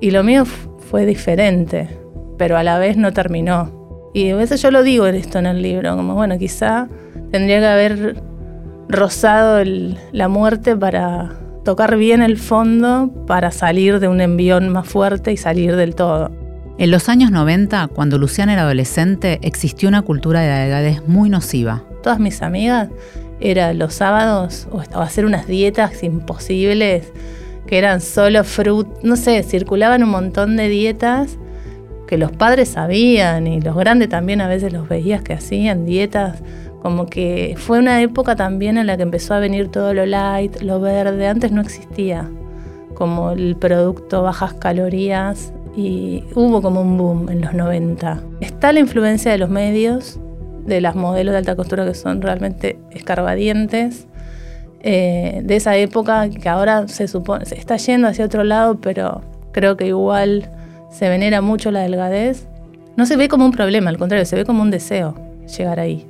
Y 0.00 0.10
lo 0.10 0.24
mío 0.24 0.46
fue 0.46 1.04
diferente, 1.04 1.86
pero 2.38 2.56
a 2.56 2.62
la 2.62 2.78
vez 2.78 2.96
no 2.96 3.12
terminó. 3.12 3.75
Y 4.16 4.30
a 4.30 4.36
veces 4.36 4.62
yo 4.62 4.70
lo 4.70 4.82
digo 4.82 5.04
esto 5.04 5.38
en 5.40 5.44
el 5.44 5.60
libro, 5.60 5.94
como 5.94 6.14
bueno, 6.14 6.38
quizá 6.38 6.88
tendría 7.32 7.60
que 7.60 7.66
haber 7.66 8.22
rozado 8.88 9.62
la 10.12 10.28
muerte 10.28 10.74
para 10.74 11.32
tocar 11.66 11.98
bien 11.98 12.22
el 12.22 12.38
fondo 12.38 13.12
para 13.26 13.50
salir 13.50 14.00
de 14.00 14.08
un 14.08 14.22
envión 14.22 14.70
más 14.70 14.88
fuerte 14.88 15.32
y 15.32 15.36
salir 15.36 15.76
del 15.76 15.94
todo. 15.94 16.30
En 16.78 16.90
los 16.90 17.10
años 17.10 17.30
90, 17.30 17.88
cuando 17.88 18.16
Luciana 18.16 18.54
era 18.54 18.62
adolescente, 18.62 19.38
existió 19.42 19.86
una 19.86 20.00
cultura 20.00 20.40
de 20.40 20.48
la 20.48 20.58
delgadez 20.60 21.06
muy 21.06 21.28
nociva. 21.28 21.84
Todas 22.02 22.18
mis 22.18 22.40
amigas 22.40 22.88
era 23.38 23.74
los 23.74 23.92
sábados 23.92 24.66
o 24.72 24.80
hacer 24.98 25.26
unas 25.26 25.46
dietas 25.46 26.02
imposibles 26.02 27.12
que 27.66 27.76
eran 27.76 28.00
solo 28.00 28.44
fruit, 28.44 28.88
no 29.02 29.16
sé, 29.16 29.42
circulaban 29.42 30.02
un 30.02 30.08
montón 30.08 30.56
de 30.56 30.70
dietas 30.70 31.36
que 32.06 32.18
los 32.18 32.32
padres 32.32 32.70
sabían 32.70 33.46
y 33.46 33.60
los 33.60 33.76
grandes 33.76 34.08
también 34.08 34.40
a 34.40 34.48
veces 34.48 34.72
los 34.72 34.88
veías 34.88 35.22
que 35.22 35.34
hacían 35.34 35.84
dietas 35.84 36.42
como 36.86 37.06
que 37.06 37.56
fue 37.58 37.80
una 37.80 38.00
época 38.00 38.36
también 38.36 38.78
en 38.78 38.86
la 38.86 38.96
que 38.96 39.02
empezó 39.02 39.34
a 39.34 39.40
venir 39.40 39.72
todo 39.72 39.92
lo 39.92 40.06
light, 40.06 40.62
lo 40.62 40.80
verde. 40.80 41.26
Antes 41.26 41.50
no 41.50 41.60
existía 41.60 42.30
como 42.94 43.32
el 43.32 43.56
producto 43.56 44.22
bajas 44.22 44.54
calorías 44.54 45.52
y 45.76 46.22
hubo 46.36 46.62
como 46.62 46.82
un 46.82 46.96
boom 46.96 47.28
en 47.28 47.40
los 47.40 47.54
90. 47.54 48.20
Está 48.40 48.72
la 48.72 48.78
influencia 48.78 49.32
de 49.32 49.38
los 49.38 49.50
medios, 49.50 50.20
de 50.64 50.80
las 50.80 50.94
modelos 50.94 51.32
de 51.32 51.38
alta 51.38 51.56
costura 51.56 51.84
que 51.84 51.94
son 51.94 52.22
realmente 52.22 52.78
escarbadientes, 52.92 54.06
eh, 54.80 55.40
de 55.42 55.56
esa 55.56 55.76
época 55.76 56.30
que 56.30 56.48
ahora 56.48 56.86
se 56.86 57.08
supone, 57.08 57.46
se 57.46 57.56
está 57.56 57.76
yendo 57.76 58.06
hacia 58.06 58.24
otro 58.24 58.44
lado, 58.44 58.80
pero 58.80 59.22
creo 59.50 59.76
que 59.76 59.88
igual 59.88 60.48
se 60.90 61.08
venera 61.08 61.40
mucho 61.40 61.70
la 61.70 61.80
delgadez. 61.80 62.46
No 62.96 63.06
se 63.06 63.16
ve 63.16 63.28
como 63.28 63.44
un 63.44 63.52
problema, 63.52 63.90
al 63.90 63.98
contrario, 63.98 64.24
se 64.24 64.36
ve 64.36 64.44
como 64.44 64.62
un 64.62 64.70
deseo 64.70 65.14
llegar 65.56 65.80
ahí 65.80 66.06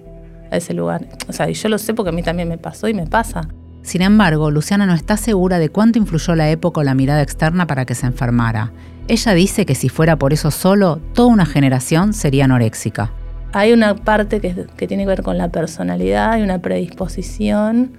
a 0.51 0.57
ese 0.57 0.75
lugar. 0.75 1.07
O 1.29 1.33
sea, 1.33 1.51
y 1.51 1.55
yo 1.55 1.69
lo 1.69 1.79
sé 1.79 1.95
porque 1.95 2.11
a 2.11 2.13
mí 2.13 2.23
también 2.23 2.49
me 2.49 2.59
pasó 2.59 2.89
y 2.89 2.95
me 2.95 3.07
pasa. 3.07 3.49
Sin 3.83 4.03
embargo, 4.03 4.51
Luciana 4.51 4.87
no 4.87 4.95
está 4.95 5.17
segura 5.17 5.59
de 5.59 5.69
cuánto 5.69 5.99
influyó 5.99 6.35
la 6.35 6.51
época 6.51 6.81
o 6.81 6.85
la 6.85 6.95
mirada 6.95 7.23
externa 7.23 7.67
para 7.67 7.85
que 7.85 7.95
se 7.95 8.07
enfermara. 8.07 8.73
Ella 9.09 9.35
dice 9.35 9.65
que 9.65 9.77
si 9.77 9.89
fuera 9.89 10.17
por 10.17 10.33
eso 10.33 10.51
solo, 10.51 11.01
toda 11.15 11.29
una 11.29 11.47
generación 11.47 12.13
sería 12.13 12.47
anoréxica. 12.47 13.13
Hay 13.53 13.73
una 13.73 13.95
parte 13.95 14.41
que, 14.41 14.67
que 14.77 14.89
tiene 14.89 15.05
que 15.05 15.09
ver 15.09 15.23
con 15.23 15.39
la 15.39 15.51
personalidad 15.51 16.37
y 16.39 16.43
una 16.43 16.59
predisposición 16.59 17.93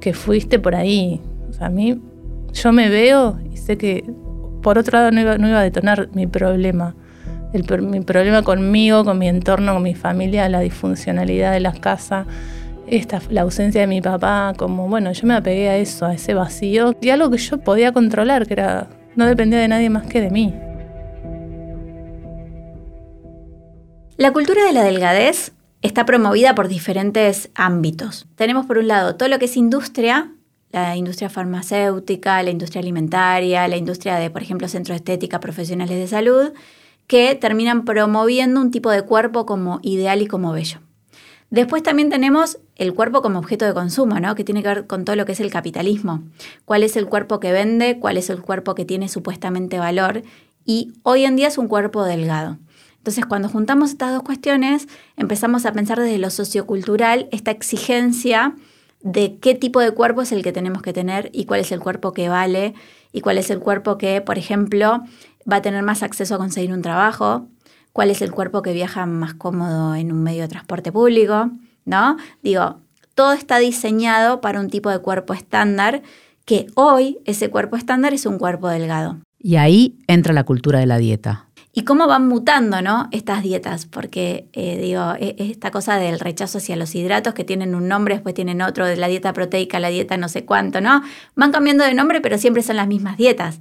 que 0.00 0.12
fuiste 0.12 0.58
por 0.58 0.74
ahí. 0.74 1.22
O 1.48 1.52
sea, 1.54 1.68
a 1.68 1.70
mí, 1.70 2.00
yo 2.52 2.72
me 2.72 2.90
veo 2.90 3.38
y 3.50 3.56
sé 3.56 3.78
que 3.78 4.04
por 4.62 4.78
otro 4.78 4.98
lado 4.98 5.10
no 5.10 5.20
iba, 5.20 5.60
a 5.60 5.62
detonar 5.62 6.08
mi 6.12 6.26
problema 6.26 6.94
mi 7.52 8.00
problema 8.02 8.42
conmigo, 8.42 9.04
con 9.04 9.18
mi 9.18 9.26
entorno, 9.26 9.72
con 9.72 9.82
mi 9.82 9.94
familia, 9.94 10.48
la 10.50 10.60
disfuncionalidad 10.60 11.52
de 11.52 11.60
la 11.60 11.72
casa, 11.72 12.26
esta, 12.86 13.20
la 13.30 13.42
ausencia 13.42 13.80
de 13.80 13.86
mi 13.86 14.00
papá, 14.00 14.52
como 14.56 14.88
bueno, 14.88 15.12
yo 15.12 15.26
me 15.26 15.34
apegué 15.34 15.68
a 15.70 15.76
eso, 15.76 16.06
a 16.06 16.14
ese 16.14 16.34
vacío, 16.34 16.94
y 17.00 17.10
algo 17.10 17.30
que 17.30 17.38
yo 17.38 17.58
podía 17.58 17.92
controlar, 17.92 18.46
que 18.46 18.54
era, 18.54 18.88
no 19.16 19.26
dependía 19.26 19.60
de 19.60 19.68
nadie 19.68 19.88
más 19.88 20.06
que 20.06 20.20
de 20.20 20.30
mí. 20.30 20.54
La 24.16 24.32
cultura 24.32 24.64
de 24.64 24.72
la 24.72 24.82
delgadez 24.82 25.52
está 25.80 26.04
promovida 26.04 26.54
por 26.54 26.68
diferentes 26.68 27.50
ámbitos. 27.54 28.26
Tenemos 28.34 28.66
por 28.66 28.78
un 28.78 28.88
lado 28.88 29.14
todo 29.14 29.28
lo 29.28 29.38
que 29.38 29.44
es 29.44 29.56
industria, 29.56 30.32
la 30.70 30.96
industria 30.96 31.30
farmacéutica, 31.30 32.42
la 32.42 32.50
industria 32.50 32.80
alimentaria, 32.80 33.66
la 33.68 33.76
industria 33.76 34.16
de, 34.16 34.30
por 34.30 34.42
ejemplo, 34.42 34.68
centros 34.68 34.94
de 34.94 34.96
estética, 34.96 35.40
profesionales 35.40 35.96
de 35.96 36.06
salud, 36.06 36.52
que 37.06 37.34
terminan 37.34 37.84
promoviendo 37.84 38.60
un 38.60 38.70
tipo 38.70 38.90
de 38.90 39.02
cuerpo 39.02 39.46
como 39.46 39.80
ideal 39.82 40.20
y 40.20 40.26
como 40.26 40.52
bello. 40.52 40.80
Después 41.50 41.82
también 41.82 42.10
tenemos 42.10 42.58
el 42.76 42.92
cuerpo 42.92 43.22
como 43.22 43.38
objeto 43.38 43.64
de 43.64 43.72
consumo, 43.72 44.20
¿no? 44.20 44.34
que 44.34 44.44
tiene 44.44 44.62
que 44.62 44.68
ver 44.68 44.86
con 44.86 45.06
todo 45.06 45.16
lo 45.16 45.24
que 45.24 45.32
es 45.32 45.40
el 45.40 45.50
capitalismo. 45.50 46.22
¿Cuál 46.66 46.82
es 46.82 46.96
el 46.96 47.06
cuerpo 47.06 47.40
que 47.40 47.52
vende? 47.52 47.98
¿Cuál 47.98 48.18
es 48.18 48.28
el 48.28 48.42
cuerpo 48.42 48.74
que 48.74 48.84
tiene 48.84 49.08
supuestamente 49.08 49.78
valor? 49.78 50.22
Y 50.66 50.92
hoy 51.02 51.24
en 51.24 51.36
día 51.36 51.48
es 51.48 51.56
un 51.56 51.66
cuerpo 51.66 52.04
delgado. 52.04 52.58
Entonces, 52.98 53.24
cuando 53.24 53.48
juntamos 53.48 53.90
estas 53.90 54.12
dos 54.12 54.22
cuestiones, 54.22 54.86
empezamos 55.16 55.64
a 55.64 55.72
pensar 55.72 55.98
desde 55.98 56.18
lo 56.18 56.28
sociocultural 56.28 57.26
esta 57.32 57.50
exigencia 57.50 58.54
de 59.00 59.38
qué 59.38 59.54
tipo 59.54 59.80
de 59.80 59.92
cuerpo 59.92 60.22
es 60.22 60.32
el 60.32 60.42
que 60.42 60.52
tenemos 60.52 60.82
que 60.82 60.92
tener 60.92 61.30
y 61.32 61.44
cuál 61.44 61.60
es 61.60 61.72
el 61.72 61.80
cuerpo 61.80 62.12
que 62.12 62.28
vale 62.28 62.74
y 63.12 63.20
cuál 63.20 63.38
es 63.38 63.50
el 63.50 63.60
cuerpo 63.60 63.98
que, 63.98 64.20
por 64.20 64.38
ejemplo, 64.38 65.02
va 65.50 65.56
a 65.56 65.62
tener 65.62 65.82
más 65.82 66.02
acceso 66.02 66.34
a 66.34 66.38
conseguir 66.38 66.72
un 66.72 66.82
trabajo, 66.82 67.46
cuál 67.92 68.10
es 68.10 68.22
el 68.22 68.32
cuerpo 68.32 68.62
que 68.62 68.72
viaja 68.72 69.06
más 69.06 69.34
cómodo 69.34 69.94
en 69.94 70.12
un 70.12 70.22
medio 70.22 70.42
de 70.42 70.48
transporte 70.48 70.92
público, 70.92 71.50
¿no? 71.84 72.16
Digo, 72.42 72.80
todo 73.14 73.32
está 73.32 73.58
diseñado 73.58 74.40
para 74.40 74.60
un 74.60 74.68
tipo 74.68 74.90
de 74.90 74.98
cuerpo 75.00 75.34
estándar 75.34 76.02
que 76.44 76.66
hoy 76.74 77.18
ese 77.24 77.50
cuerpo 77.50 77.76
estándar 77.76 78.14
es 78.14 78.26
un 78.26 78.38
cuerpo 78.38 78.68
delgado. 78.68 79.18
Y 79.38 79.56
ahí 79.56 79.98
entra 80.06 80.32
la 80.32 80.44
cultura 80.44 80.80
de 80.80 80.86
la 80.86 80.98
dieta. 80.98 81.47
Y 81.78 81.82
cómo 81.82 82.08
van 82.08 82.26
mutando, 82.26 82.82
¿no? 82.82 83.08
Estas 83.12 83.44
dietas, 83.44 83.86
porque 83.86 84.48
eh, 84.52 84.80
digo, 84.82 85.14
e, 85.20 85.36
esta 85.38 85.70
cosa 85.70 85.96
del 85.96 86.18
rechazo 86.18 86.58
hacia 86.58 86.74
los 86.74 86.92
hidratos 86.92 87.34
que 87.34 87.44
tienen 87.44 87.76
un 87.76 87.86
nombre, 87.86 88.16
después 88.16 88.34
tienen 88.34 88.62
otro, 88.62 88.84
de 88.84 88.96
la 88.96 89.06
dieta 89.06 89.32
proteica, 89.32 89.78
la 89.78 89.88
dieta 89.88 90.16
no 90.16 90.28
sé 90.28 90.44
cuánto, 90.44 90.80
¿no? 90.80 91.02
Van 91.36 91.52
cambiando 91.52 91.84
de 91.84 91.94
nombre, 91.94 92.20
pero 92.20 92.36
siempre 92.36 92.64
son 92.64 92.74
las 92.74 92.88
mismas 92.88 93.16
dietas. 93.16 93.60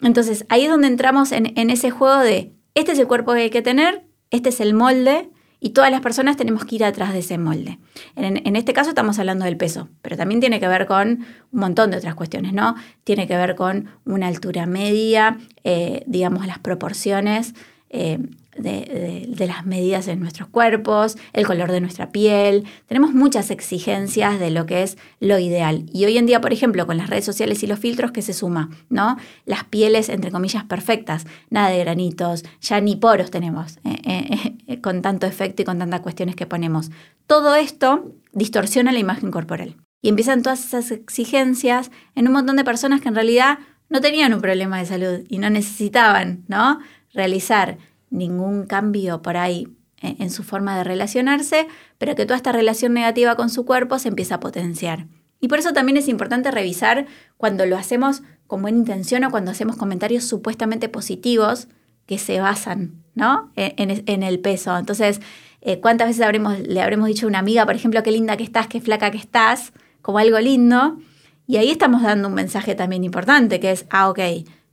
Entonces 0.00 0.46
ahí 0.50 0.66
es 0.66 0.70
donde 0.70 0.86
entramos 0.86 1.32
en, 1.32 1.52
ese 1.56 1.90
juego 1.90 2.20
de, 2.20 2.52
este 2.76 2.92
es 2.92 2.98
el 3.00 3.08
cuerpo 3.08 3.32
que 3.32 3.40
hay 3.40 3.50
que 3.50 3.60
tener, 3.60 4.04
este 4.30 4.50
es 4.50 4.60
el 4.60 4.72
molde, 4.72 5.28
y 5.60 5.70
todas 5.70 5.90
las 5.90 6.00
personas 6.00 6.36
tenemos 6.36 6.64
que 6.64 6.76
ir 6.76 6.84
atrás 6.84 7.12
de 7.12 7.20
ese 7.20 7.38
molde. 7.38 7.78
En, 8.16 8.56
este 8.56 8.72
caso 8.72 8.90
estamos 8.90 9.18
hablando 9.18 9.44
del 9.44 9.56
peso, 9.56 9.88
pero 10.02 10.16
también 10.16 10.40
tiene 10.40 10.60
que 10.60 10.68
ver 10.68 10.86
con 10.86 11.26
un 11.50 11.60
montón 11.60 11.90
de 11.90 11.96
otras 11.96 12.14
cuestiones, 12.14 12.52
¿no? 12.52 12.76
Tiene 13.04 13.26
que 13.26 13.36
ver 13.36 13.56
con 13.56 13.88
una 14.04 14.28
altura 14.28 14.66
media, 14.66 15.38
eh, 15.64 16.04
digamos 16.06 16.46
las 16.46 16.58
proporciones. 16.58 17.54
Eh, 17.90 18.18
de, 18.58 19.46
las 19.46 19.64
medidas 19.64 20.08
en 20.08 20.20
nuestros 20.20 20.48
cuerpos, 20.48 21.16
el 21.32 21.46
color 21.46 21.72
de 21.72 21.80
nuestra 21.80 22.10
piel. 22.10 22.64
Tenemos 22.86 23.12
muchas 23.14 23.50
exigencias 23.50 24.38
de 24.38 24.50
lo 24.50 24.66
que 24.66 24.82
es 24.82 24.98
lo 25.20 25.38
ideal. 25.38 25.86
Y 25.92 26.04
hoy 26.04 26.18
en 26.18 26.26
día, 26.26 26.40
por 26.40 26.52
ejemplo, 26.52 26.86
con 26.86 26.96
las 26.96 27.08
redes 27.08 27.24
sociales 27.24 27.62
y 27.62 27.66
los 27.66 27.78
filtros, 27.78 28.12
¿qué 28.12 28.22
se 28.22 28.32
suma? 28.32 28.70
¿No? 28.88 29.16
Las 29.44 29.64
pieles, 29.64 30.08
entre 30.08 30.30
comillas, 30.30 30.64
perfectas, 30.64 31.26
nada 31.50 31.70
de 31.70 31.78
granitos, 31.78 32.44
ya 32.60 32.80
ni 32.80 32.96
poros 32.96 33.30
tenemos, 33.30 33.78
eh, 33.84 33.96
eh, 34.04 34.56
eh, 34.66 34.80
con 34.80 35.02
tanto 35.02 35.26
efecto 35.26 35.62
y 35.62 35.64
con 35.64 35.78
tantas 35.78 36.00
cuestiones 36.00 36.36
que 36.36 36.46
ponemos. 36.46 36.90
Todo 37.26 37.54
esto 37.54 38.12
distorsiona 38.32 38.92
la 38.92 38.98
imagen 38.98 39.30
corporal. 39.30 39.76
Y 40.00 40.08
empiezan 40.08 40.42
todas 40.42 40.64
esas 40.64 40.90
exigencias 40.92 41.90
en 42.14 42.28
un 42.28 42.32
montón 42.32 42.56
de 42.56 42.64
personas 42.64 43.00
que 43.00 43.08
en 43.08 43.14
realidad 43.14 43.58
no 43.88 44.00
tenían 44.00 44.34
un 44.34 44.40
problema 44.40 44.78
de 44.78 44.86
salud 44.86 45.24
y 45.28 45.38
no 45.38 45.50
necesitaban, 45.50 46.44
¿no? 46.46 46.78
Realizar 47.12 47.78
ningún 48.10 48.66
cambio 48.66 49.22
por 49.22 49.36
ahí 49.36 49.68
en, 50.00 50.30
su 50.30 50.44
forma 50.44 50.76
de 50.76 50.84
relacionarse, 50.84 51.66
pero 51.98 52.14
que 52.14 52.24
toda 52.24 52.36
esta 52.36 52.52
relación 52.52 52.92
negativa 52.92 53.36
con 53.36 53.50
su 53.50 53.64
cuerpo 53.64 53.98
se 53.98 54.08
empieza 54.08 54.36
a 54.36 54.40
potenciar. 54.40 55.06
Y 55.40 55.48
por 55.48 55.58
eso 55.58 55.72
también 55.72 55.96
es 55.96 56.08
importante 56.08 56.50
revisar 56.50 57.06
cuando 57.36 57.66
lo 57.66 57.76
hacemos 57.76 58.22
con 58.46 58.62
buena 58.62 58.78
intención 58.78 59.24
o 59.24 59.30
cuando 59.30 59.50
hacemos 59.50 59.76
comentarios 59.76 60.24
supuestamente 60.24 60.88
positivos 60.88 61.68
que 62.06 62.18
se 62.18 62.40
basan 62.40 63.02
¿no? 63.14 63.52
en, 63.56 64.22
el 64.22 64.40
peso. 64.40 64.76
Entonces, 64.76 65.20
eh, 65.60 65.80
¿cuántas 65.80 66.08
veces 66.08 66.26
le 66.66 66.80
habremos 66.80 67.08
dicho 67.08 67.26
a 67.26 67.28
una 67.28 67.40
amiga, 67.40 67.66
por 67.66 67.74
ejemplo, 67.74 68.02
qué 68.02 68.10
linda 68.10 68.36
que 68.36 68.44
estás, 68.44 68.66
qué 68.66 68.80
flaca 68.80 69.10
que 69.10 69.18
estás, 69.18 69.72
como 70.00 70.18
algo 70.18 70.38
lindo? 70.38 70.98
Y 71.46 71.56
ahí 71.56 71.70
estamos 71.70 72.02
dando 72.02 72.28
un 72.28 72.34
mensaje 72.34 72.74
también 72.74 73.04
importante, 73.04 73.60
que 73.60 73.72
es, 73.72 73.86
ah, 73.90 74.08
ok, 74.10 74.20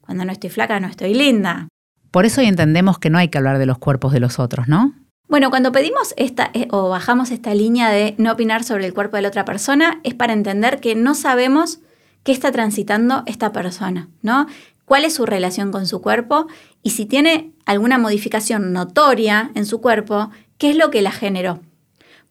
cuando 0.02 0.24
no 0.24 0.32
estoy 0.32 0.50
flaca 0.50 0.80
no 0.80 0.88
estoy 0.88 1.13
linda. 1.13 1.67
Por 2.15 2.25
eso 2.25 2.39
hoy 2.39 2.47
entendemos 2.47 2.97
que 2.97 3.10
no 3.10 3.17
hay 3.17 3.28
que 3.28 3.38
hablar 3.38 3.58
de 3.58 3.65
los 3.65 3.78
cuerpos 3.78 4.13
de 4.13 4.21
los 4.21 4.39
otros, 4.39 4.69
¿no? 4.69 4.93
Bueno, 5.28 5.49
cuando 5.49 5.73
pedimos 5.73 6.13
esta 6.15 6.49
eh, 6.54 6.65
o 6.71 6.88
bajamos 6.88 7.30
esta 7.30 7.54
línea 7.54 7.89
de 7.89 8.15
no 8.17 8.32
opinar 8.32 8.63
sobre 8.63 8.86
el 8.86 8.93
cuerpo 8.93 9.17
de 9.17 9.23
la 9.23 9.28
otra 9.28 9.43
persona, 9.43 9.99
es 10.04 10.13
para 10.13 10.32
entender 10.32 10.80
que 10.80 10.95
no 10.95 11.13
sabemos 11.13 11.80
qué 12.23 12.32
está 12.32 12.54
transitando 12.54 13.23
esta 13.25 13.51
persona, 13.51 14.08
¿no? 14.21 14.47
¿Cuál 14.86 15.04
es 15.04 15.13
su 15.13 15.25
relación 15.25 15.73
con 15.73 15.88
su 15.88 15.99
cuerpo? 15.99 16.47
Y 16.82 16.91
si 16.91 17.06
tiene 17.06 17.51
alguna 17.65 17.97
modificación 17.97 18.71
notoria 18.71 19.51
en 19.54 19.65
su 19.65 19.82
cuerpo, 19.82 20.30
¿qué 20.58 20.69
es 20.69 20.78
lo 20.78 20.91
que 20.91 21.01
la 21.01 21.12
generó? 21.12 21.60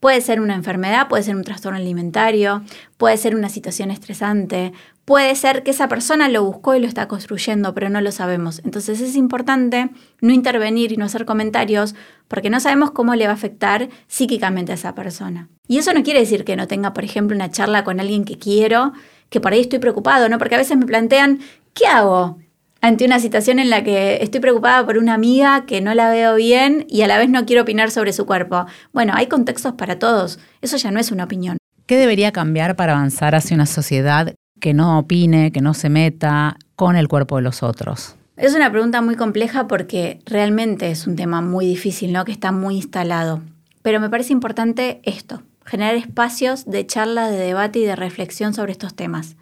Puede 0.01 0.23
ser 0.23 0.41
una 0.41 0.55
enfermedad, 0.55 1.09
puede 1.09 1.25
ser 1.25 1.37
un 1.37 1.45
trastorno 1.45 1.77
alimentario, 1.77 2.63
puede 2.97 3.19
ser 3.19 3.37
una 3.37 3.51
situación 3.51 3.91
estresante, 3.91 4.73
puede 5.05 5.35
ser 5.35 5.63
que 5.63 5.71
esa 5.71 5.89
persona 5.89 6.29
lo 6.29 6.45
buscó 6.45 6.75
y 6.75 6.81
lo 6.81 6.87
está 6.87 7.09
construyendo, 7.09 7.75
pero 7.75 7.91
no 7.91 8.01
lo 8.01 8.13
sabemos. 8.13 8.61
Entonces 8.65 9.01
es 9.01 9.17
importante 9.17 9.91
no 10.21 10.33
intervenir 10.33 10.93
y 10.93 10.97
no 10.97 11.05
hacer 11.05 11.25
comentarios 11.25 11.95
porque 12.29 12.51
no 12.51 12.61
sabemos 12.61 12.91
cómo 12.91 13.15
le 13.15 13.27
va 13.27 13.33
a 13.33 13.35
afectar 13.35 13.89
psíquicamente 14.07 14.73
a 14.73 14.77
esa 14.77 14.95
persona. 14.95 15.49
Y 15.69 15.79
eso 15.79 15.93
no 15.93 16.03
quiere 16.03 16.21
decir 16.21 16.45
que 16.45 16.57
no 16.57 16.67
tenga, 16.67 16.93
por 16.93 17.05
ejemplo, 17.05 17.37
una 17.37 17.51
charla 17.51 17.85
con 17.85 18.01
alguien 18.01 18.25
que 18.25 18.39
quiero, 18.39 18.93
que 19.29 19.41
por 19.41 19.53
ahí 19.53 19.61
estoy 19.61 19.79
preocupado, 19.79 20.29
¿no? 20.29 20.39
Porque 20.39 20.55
a 20.55 20.59
veces 20.59 20.77
me 20.77 20.87
plantean, 20.87 21.41
¿qué 21.73 21.87
hago? 21.87 22.39
ante 22.81 23.07
una 23.07 23.19
situación 23.19 23.59
en 23.61 23.71
la 23.71 23.83
que 23.83 24.19
estoy 24.21 24.43
preocupada 24.43 24.85
por 24.85 24.99
una 24.99 25.15
amiga 25.15 25.65
que 25.65 25.81
no 25.81 25.95
la 25.95 26.11
veo 26.11 26.35
bien 26.35 26.85
y 26.87 27.01
a 27.01 27.07
la 27.07 27.17
vez 27.17 27.31
no 27.31 27.47
quiero 27.47 27.63
opinar 27.63 27.91
sobre 27.91 28.13
su 28.13 28.27
cuerpo. 28.27 28.67
Bueno, 28.93 29.15
hay 29.17 29.27
contextos 29.27 29.73
para 29.73 29.99
todos. 29.99 30.39
Eso 30.61 30.77
ya 30.77 30.91
no 30.91 31.01
es 31.01 31.11
una 31.11 31.25
opinión. 31.25 31.57
¿Qué 31.87 31.97
debería 31.97 32.31
cambiar 32.31 32.77
para 32.77 32.93
avanzar 32.93 33.35
hacia 33.35 33.55
una 33.55 33.65
sociedad 33.65 34.35
que 34.65 34.73
no 34.73 34.99
opine, 34.99 35.53
que 35.53 35.61
no 35.61 35.75
se 35.75 35.91
meta 35.91 36.57
con 36.75 36.97
el 36.97 37.07
cuerpo 37.07 37.37
de 37.37 37.43
los 37.43 37.63
otros? 37.63 38.17
Es 38.39 38.55
una 38.55 38.71
pregunta 38.71 39.03
muy 39.03 39.15
compleja 39.15 39.69
porque 39.69 40.21
realmente 40.25 40.91
es 40.91 41.07
un 41.07 41.17
tema 41.17 41.43
muy 41.43 41.67
difícil, 41.67 42.15
¿no? 42.15 42.25
Que 42.25 42.33
está 42.33 42.51
muy 42.51 42.77
instalado. 42.77 43.43
Pero 43.83 44.01
me 44.01 44.09
parece 44.09 44.33
importante 44.33 45.03
esto, 45.03 45.43
generar 45.67 45.97
espacios 45.97 46.65
de 46.65 46.87
charla, 46.87 47.29
de 47.29 47.37
debate 47.37 47.81
y 47.81 47.85
de 47.85 47.95
reflexión 47.95 48.55
sobre 48.55 48.73
estos 48.73 48.95
temas. 48.95 49.37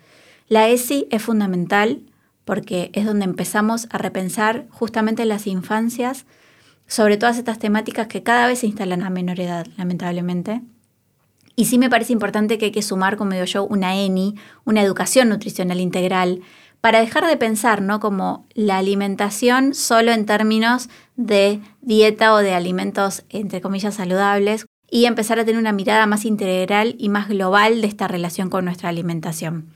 La 0.48 0.68
ESI 0.68 1.06
es 1.12 1.22
fundamental 1.22 2.00
porque 2.44 2.90
es 2.92 3.06
donde 3.06 3.24
empezamos 3.24 3.86
a 3.92 3.98
repensar 3.98 4.66
justamente 4.70 5.24
las 5.24 5.46
infancias 5.46 6.26
sobre 6.88 7.16
todas 7.16 7.38
estas 7.38 7.60
temáticas 7.60 8.08
que 8.08 8.24
cada 8.24 8.48
vez 8.48 8.58
se 8.58 8.66
instalan 8.66 9.04
a 9.04 9.10
menor 9.10 9.38
edad, 9.38 9.68
lamentablemente. 9.76 10.62
Y 11.54 11.66
sí 11.66 11.78
me 11.78 11.90
parece 11.90 12.12
importante 12.12 12.58
que 12.58 12.66
hay 12.66 12.72
que 12.72 12.82
sumar, 12.82 13.16
como 13.16 13.32
digo 13.32 13.44
yo, 13.44 13.64
una 13.64 13.96
ENI, 13.96 14.36
una 14.64 14.82
educación 14.82 15.28
nutricional 15.28 15.80
integral, 15.80 16.40
para 16.80 17.00
dejar 17.00 17.26
de 17.26 17.36
pensar, 17.36 17.82
¿no? 17.82 18.00
Como 18.00 18.46
la 18.54 18.78
alimentación 18.78 19.74
solo 19.74 20.12
en 20.12 20.26
términos 20.26 20.88
de 21.16 21.60
dieta 21.80 22.34
o 22.34 22.38
de 22.38 22.54
alimentos, 22.54 23.24
entre 23.28 23.60
comillas, 23.60 23.94
saludables, 23.94 24.66
y 24.90 25.06
empezar 25.06 25.38
a 25.38 25.44
tener 25.44 25.58
una 25.58 25.72
mirada 25.72 26.06
más 26.06 26.24
integral 26.24 26.96
y 26.98 27.08
más 27.08 27.28
global 27.28 27.80
de 27.80 27.86
esta 27.86 28.08
relación 28.08 28.50
con 28.50 28.64
nuestra 28.64 28.90
alimentación. 28.90 29.74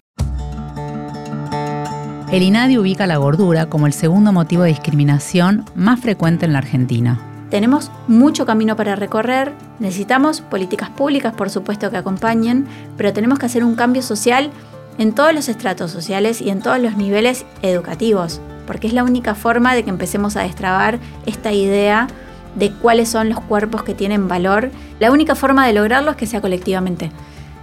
El 2.31 2.43
INADI 2.43 2.77
ubica 2.77 3.07
la 3.07 3.19
gordura 3.19 3.71
como 3.71 3.87
el 3.87 3.93
segundo 3.93 4.33
motivo 4.33 4.65
de 4.65 4.71
discriminación 4.71 5.65
más 5.75 6.01
frecuente 6.01 6.45
en 6.45 6.53
la 6.53 6.59
Argentina. 6.59 7.36
Tenemos 7.51 7.93
mucho 8.09 8.45
camino 8.45 8.75
para 8.75 8.97
recorrer, 8.97 9.53
necesitamos 9.79 10.41
políticas 10.41 10.91
públicas, 10.91 11.33
por 11.33 11.49
supuesto, 11.49 11.91
que 11.91 11.97
acompañen, 11.97 12.67
pero 12.97 13.13
tenemos 13.13 13.39
que 13.39 13.47
hacer 13.47 13.63
un 13.63 13.77
cambio 13.77 14.03
social 14.03 14.51
en 14.99 15.15
todos 15.15 15.33
los 15.33 15.49
estratos 15.49 15.93
sociales 15.93 16.41
y 16.41 16.51
en 16.51 16.61
todos 16.61 16.81
los 16.81 16.97
niveles 16.97 17.47
educativos, 17.63 18.41
porque 18.67 18.89
es 18.89 18.93
la 18.93 19.05
única 19.05 19.35
forma 19.35 19.75
de 19.75 19.85
que 19.85 19.91
empecemos 19.91 20.37
a 20.37 20.43
destrabar 20.43 20.99
esta 21.25 21.53
idea 21.53 22.09
de 22.57 22.73
cuáles 22.73 23.11
son 23.11 23.29
los 23.29 23.41
cuerpos 23.41 23.85
que 23.85 23.95
tienen 23.95 24.27
valor. 24.27 24.71
La 24.99 25.13
única 25.13 25.35
forma 25.35 25.67
de 25.67 25.75
lograrlo 25.75 26.11
es 26.11 26.17
que 26.17 26.27
sea 26.27 26.41
colectivamente. 26.41 27.13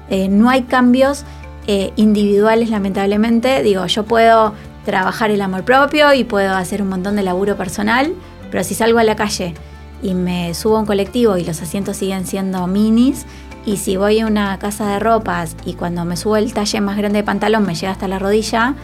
Eh, 0.09 0.29
no 0.29 0.49
hay 0.49 0.61
cambios 0.63 1.25
eh, 1.67 1.91
individuales, 1.95 2.69
lamentablemente. 2.69 3.63
Digo, 3.63 3.85
yo 3.87 4.05
puedo 4.05 4.53
trabajar 4.85 5.31
el 5.31 5.41
amor 5.41 5.63
propio 5.63 6.13
y 6.13 6.23
puedo 6.23 6.53
hacer 6.53 6.81
un 6.81 6.89
montón 6.89 7.15
de 7.15 7.23
laburo 7.23 7.57
personal, 7.57 8.13
pero 8.51 8.63
si 8.63 8.75
salgo 8.75 8.99
a 8.99 9.03
la 9.03 9.15
calle 9.15 9.55
y 10.03 10.13
me 10.13 10.53
subo 10.53 10.77
a 10.77 10.81
un 10.81 10.85
colectivo 10.85 11.37
y 11.37 11.45
los 11.45 11.61
asientos 11.61 11.97
siguen 11.97 12.27
siendo 12.27 12.67
minis, 12.67 13.25
y 13.65 13.77
si 13.77 13.95
voy 13.95 14.19
a 14.19 14.27
una 14.27 14.59
casa 14.59 14.87
de 14.89 14.99
ropas 14.99 15.55
y 15.65 15.73
cuando 15.73 16.03
me 16.03 16.17
subo 16.17 16.35
el 16.35 16.53
talle 16.53 16.81
más 16.81 16.97
grande 16.97 17.19
de 17.19 17.23
pantalón 17.23 17.65
me 17.65 17.75
llega 17.75 17.93
hasta 17.93 18.09
la 18.09 18.19
rodilla, 18.19 18.75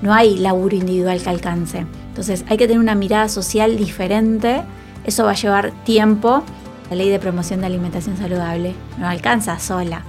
no 0.00 0.14
hay 0.14 0.38
laburo 0.38 0.74
individual 0.74 1.22
que 1.22 1.28
alcance. 1.28 1.86
Entonces 2.08 2.44
hay 2.48 2.56
que 2.56 2.66
tener 2.66 2.80
una 2.80 2.94
mirada 2.94 3.28
social 3.28 3.76
diferente, 3.76 4.62
eso 5.04 5.24
va 5.24 5.32
a 5.32 5.34
llevar 5.34 5.72
tiempo. 5.84 6.42
La 6.88 6.96
ley 6.96 7.10
de 7.10 7.18
promoción 7.18 7.60
de 7.60 7.66
alimentación 7.66 8.16
saludable 8.16 8.74
no 8.98 9.06
alcanza 9.06 9.58
sola, 9.58 10.02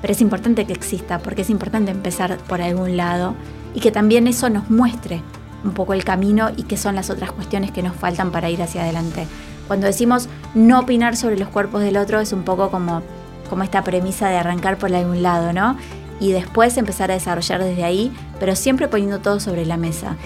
pero 0.00 0.12
es 0.12 0.20
importante 0.20 0.64
que 0.64 0.72
exista 0.72 1.18
porque 1.18 1.42
es 1.42 1.50
importante 1.50 1.90
empezar 1.90 2.38
por 2.48 2.62
algún 2.62 2.96
lado 2.96 3.34
y 3.74 3.80
que 3.80 3.90
también 3.90 4.26
eso 4.26 4.48
nos 4.48 4.70
muestre 4.70 5.22
un 5.64 5.72
poco 5.72 5.92
el 5.94 6.04
camino 6.04 6.50
y 6.56 6.62
qué 6.62 6.76
son 6.76 6.94
las 6.94 7.10
otras 7.10 7.32
cuestiones 7.32 7.70
que 7.72 7.82
nos 7.82 7.96
faltan 7.96 8.30
para 8.30 8.48
ir 8.48 8.62
hacia 8.62 8.82
adelante. 8.82 9.26
Cuando 9.66 9.86
decimos 9.86 10.28
no 10.54 10.80
opinar 10.80 11.16
sobre 11.16 11.38
los 11.38 11.48
cuerpos 11.48 11.82
del 11.82 11.96
otro 11.96 12.20
es 12.20 12.32
un 12.32 12.42
poco 12.42 12.70
como, 12.70 13.02
como 13.50 13.62
esta 13.62 13.82
premisa 13.82 14.28
de 14.28 14.36
arrancar 14.36 14.78
por 14.78 14.94
algún 14.94 15.22
lado, 15.22 15.52
¿no? 15.52 15.76
Y 16.20 16.32
después 16.32 16.76
empezar 16.76 17.10
a 17.10 17.14
desarrollar 17.14 17.62
desde 17.62 17.84
ahí, 17.84 18.12
pero 18.40 18.56
siempre 18.56 18.88
poniendo 18.88 19.18
todo 19.18 19.40
sobre 19.40 19.66
la 19.66 19.76
mesa. 19.76 20.16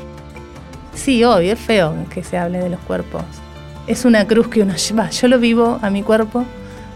Sí, 0.95 1.25
obvio, 1.25 1.53
es 1.53 1.59
feo 1.59 1.95
que 2.13 2.23
se 2.23 2.39
hable 2.39 2.59
de 2.59 2.69
los 2.69 2.81
cuerpos. 2.81 3.23
Es 3.87 4.05
una 4.05 4.27
cruz 4.27 4.49
que 4.49 4.63
uno 4.63 4.77
lleva. 4.77 5.11
Yo 5.11 5.29
lo 5.29 5.39
vivo 5.39 5.79
a 5.83 5.91
mi 5.91 6.03
cuerpo 6.03 6.45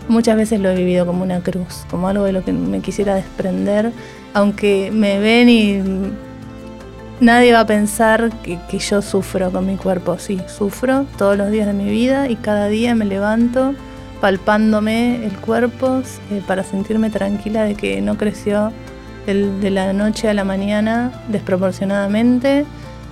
Muchas 0.09 0.37
veces 0.37 0.61
lo 0.61 0.69
he 0.71 0.77
vivido 0.77 1.07
como 1.07 1.23
una 1.23 1.41
cruz, 1.41 1.87
como 1.91 2.09
algo 2.09 2.25
de 2.25 2.33
lo 2.33 2.45
que 2.45 2.53
me 2.53 2.81
quisiera 2.81 3.15
desprender, 3.15 3.91
aunque 4.35 4.91
me 4.93 5.19
ven 5.19 5.49
y 5.49 5.83
nadie 7.21 7.53
va 7.53 7.61
a 7.61 7.67
pensar 7.67 8.31
que, 8.43 8.59
yo 8.79 9.03
sufro 9.03 9.51
con 9.51 9.67
mi 9.67 9.77
cuerpo. 9.77 10.19
Sí, 10.19 10.41
sufro 10.47 11.07
todos 11.17 11.37
los 11.37 11.51
días 11.51 11.67
de 11.67 11.73
mi 11.73 11.91
vida 11.91 12.29
y 12.29 12.37
cada 12.37 12.69
día 12.69 12.95
me 12.95 13.05
levanto 13.05 13.75
palpándome 14.21 15.25
el 15.25 15.33
cuerpo 15.33 16.03
eh, 16.31 16.43
para 16.47 16.63
sentirme 16.65 17.11
tranquila 17.11 17.65
de 17.65 17.75
que 17.75 18.01
no 18.01 18.17
creció 18.17 18.73
de 19.27 19.71
la 19.71 19.93
noche 19.95 20.29
a 20.29 20.35
la 20.35 20.45
mañana 20.45 21.13
desproporcionadamente. 21.29 22.67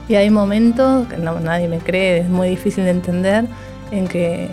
Y 0.08 0.16
hay 0.16 0.30
momentos, 0.30 1.06
que 1.08 1.16
nadie 1.16 1.68
me 1.68 1.78
cree, 1.78 2.18
es 2.18 2.28
muy 2.28 2.48
difícil 2.48 2.84
de 2.84 2.90
entender, 2.90 3.46
en 3.92 4.08
que 4.08 4.48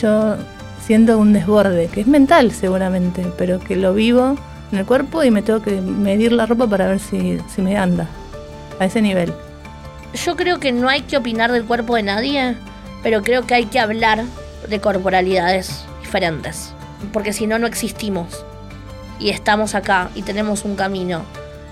yo 0.00 0.36
siento 0.80 1.18
un 1.18 1.32
desborde, 1.32 1.88
que 1.88 2.02
es 2.02 2.06
mental 2.06 2.52
seguramente, 2.52 3.26
pero 3.36 3.58
que 3.58 3.76
lo 3.76 3.92
vivo 3.92 4.36
en 4.72 4.78
el 4.78 4.86
cuerpo 4.86 5.24
y 5.24 5.30
me 5.30 5.42
tengo 5.42 5.60
que 5.60 5.80
medir 5.80 6.32
la 6.32 6.46
ropa 6.46 6.66
para 6.66 6.86
ver 6.86 7.00
si 7.00 7.38
me 7.58 7.76
anda 7.76 8.08
a 8.78 8.84
ese 8.84 9.02
nivel. 9.02 9.32
Yo 10.24 10.36
creo 10.36 10.60
que 10.60 10.72
no 10.72 10.88
hay 10.88 11.02
que 11.02 11.16
opinar 11.16 11.52
del 11.52 11.64
cuerpo 11.64 11.96
de 11.96 12.02
nadie, 12.02 12.56
pero 13.02 13.22
creo 13.22 13.46
que 13.46 13.54
hay 13.54 13.66
que 13.66 13.78
hablar 13.78 14.24
de 14.68 14.80
corporalidades 14.80 15.84
diferentes, 16.00 16.72
porque 17.12 17.32
si 17.32 17.46
no, 17.46 17.58
no 17.58 17.66
existimos. 17.66 18.44
Y 19.18 19.30
estamos 19.30 19.74
acá 19.74 20.10
y 20.14 20.22
tenemos 20.22 20.64
un 20.64 20.76
camino. 20.76 21.22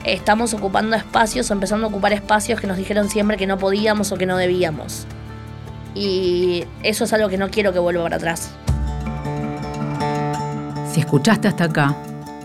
Estamos 0.05 0.53
ocupando 0.53 0.97
espacios 0.97 1.51
o 1.51 1.55
empezando 1.55 1.87
a 1.87 1.89
ocupar 1.89 2.13
espacios 2.13 2.61
que 2.61 2.67
nos 2.67 2.77
dijeron 2.77 3.09
siempre 3.09 3.37
que 3.37 3.47
no 3.47 3.59
podíamos 3.59 4.13
o 4.13 4.17
que 4.17 4.27
no 4.27 4.37
debíamos. 4.37 5.07
Y 5.95 6.65
eso 6.83 7.05
es 7.05 7.13
algo 7.13 7.29
que 7.29 7.39
no 7.39 7.51
quiero 7.51 7.73
que 7.73 7.79
vuelva 7.79 8.03
para 8.03 8.17
atrás. 8.17 8.51
Si 10.93 11.01
escuchaste 11.01 11.49
hasta 11.49 11.65
acá, 11.65 11.97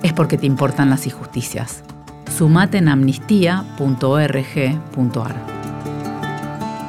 es 0.04 0.14
porque 0.14 0.38
te 0.38 0.46
importan 0.46 0.90
las 0.90 1.06
injusticias. 1.06 1.84
Sumate 2.40 2.78
amnistía.org.ar. 2.78 5.36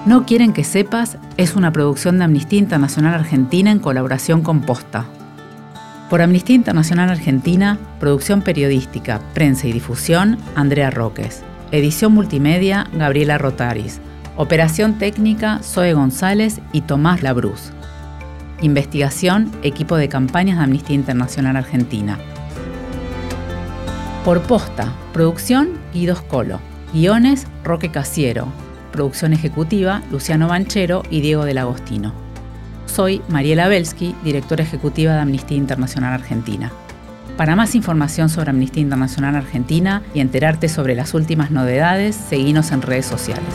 No 0.07 0.25
quieren 0.25 0.53
que 0.53 0.63
sepas 0.63 1.19
es 1.37 1.57
una 1.57 1.73
producción 1.73 2.19
de 2.19 2.25
Amnistía 2.25 2.61
Internacional 2.61 3.15
Argentina 3.15 3.73
en 3.73 3.81
colaboración 3.81 4.43
con 4.43 4.61
Posta. 4.61 5.07
Por 6.09 6.23
Amnistía 6.23 6.55
Internacional 6.55 7.11
Argentina, 7.11 7.81
producción 7.99 8.43
periodística, 8.43 9.21
prensa 9.35 9.67
y 9.67 9.73
difusión, 9.73 10.39
Andrea 10.55 10.93
Roques. 10.93 11.43
Edición 11.73 12.13
multimedia, 12.13 12.87
Gabriela 12.93 13.37
Rotaris. 13.37 14.01
Operación 14.37 14.99
técnica, 14.99 15.59
Zoe 15.65 15.95
González 15.95 16.61
y 16.73 16.83
Tomás 16.83 17.25
Labruz. 17.25 17.73
Investigación, 18.63 19.51
equipo 19.65 19.97
de 19.97 20.09
campañas 20.09 20.59
de 20.59 20.65
Amnistía 20.65 20.95
Internacional 20.95 21.57
Argentina. 21.57 22.19
Por 24.25 24.43
posta, 24.43 24.93
producción, 25.15 25.71
Guido 25.95 26.15
Scolo. 26.15 26.61
Guiones, 26.93 27.47
Roque 27.65 27.91
Casiero. 27.91 28.49
Producción 28.93 29.33
ejecutiva, 29.33 30.03
Luciano 30.11 30.47
Banchero 30.47 31.05
y 31.09 31.23
Diego 31.23 31.47
del 31.47 31.57
Agostino. 31.57 32.13
Soy 32.85 33.23
Mariela 33.29 33.69
Belsky, 33.69 34.15
directora 34.23 34.63
ejecutiva 34.63 35.15
de 35.15 35.21
Amnistía 35.21 35.57
Internacional 35.57 36.13
Argentina. 36.13 36.71
Para 37.39 37.57
más 37.57 37.75
información 37.75 38.29
sobre 38.29 38.51
Amnistía 38.51 38.83
Internacional 38.83 39.37
Argentina 39.37 40.03
y 40.13 40.21
enterarte 40.21 40.69
sobre 40.69 40.95
las 40.95 41.15
últimas 41.15 41.51
novedades, 41.51 42.15
seguinos 42.15 42.73
en 42.73 42.83
redes 42.83 43.07
sociales. 43.07 43.55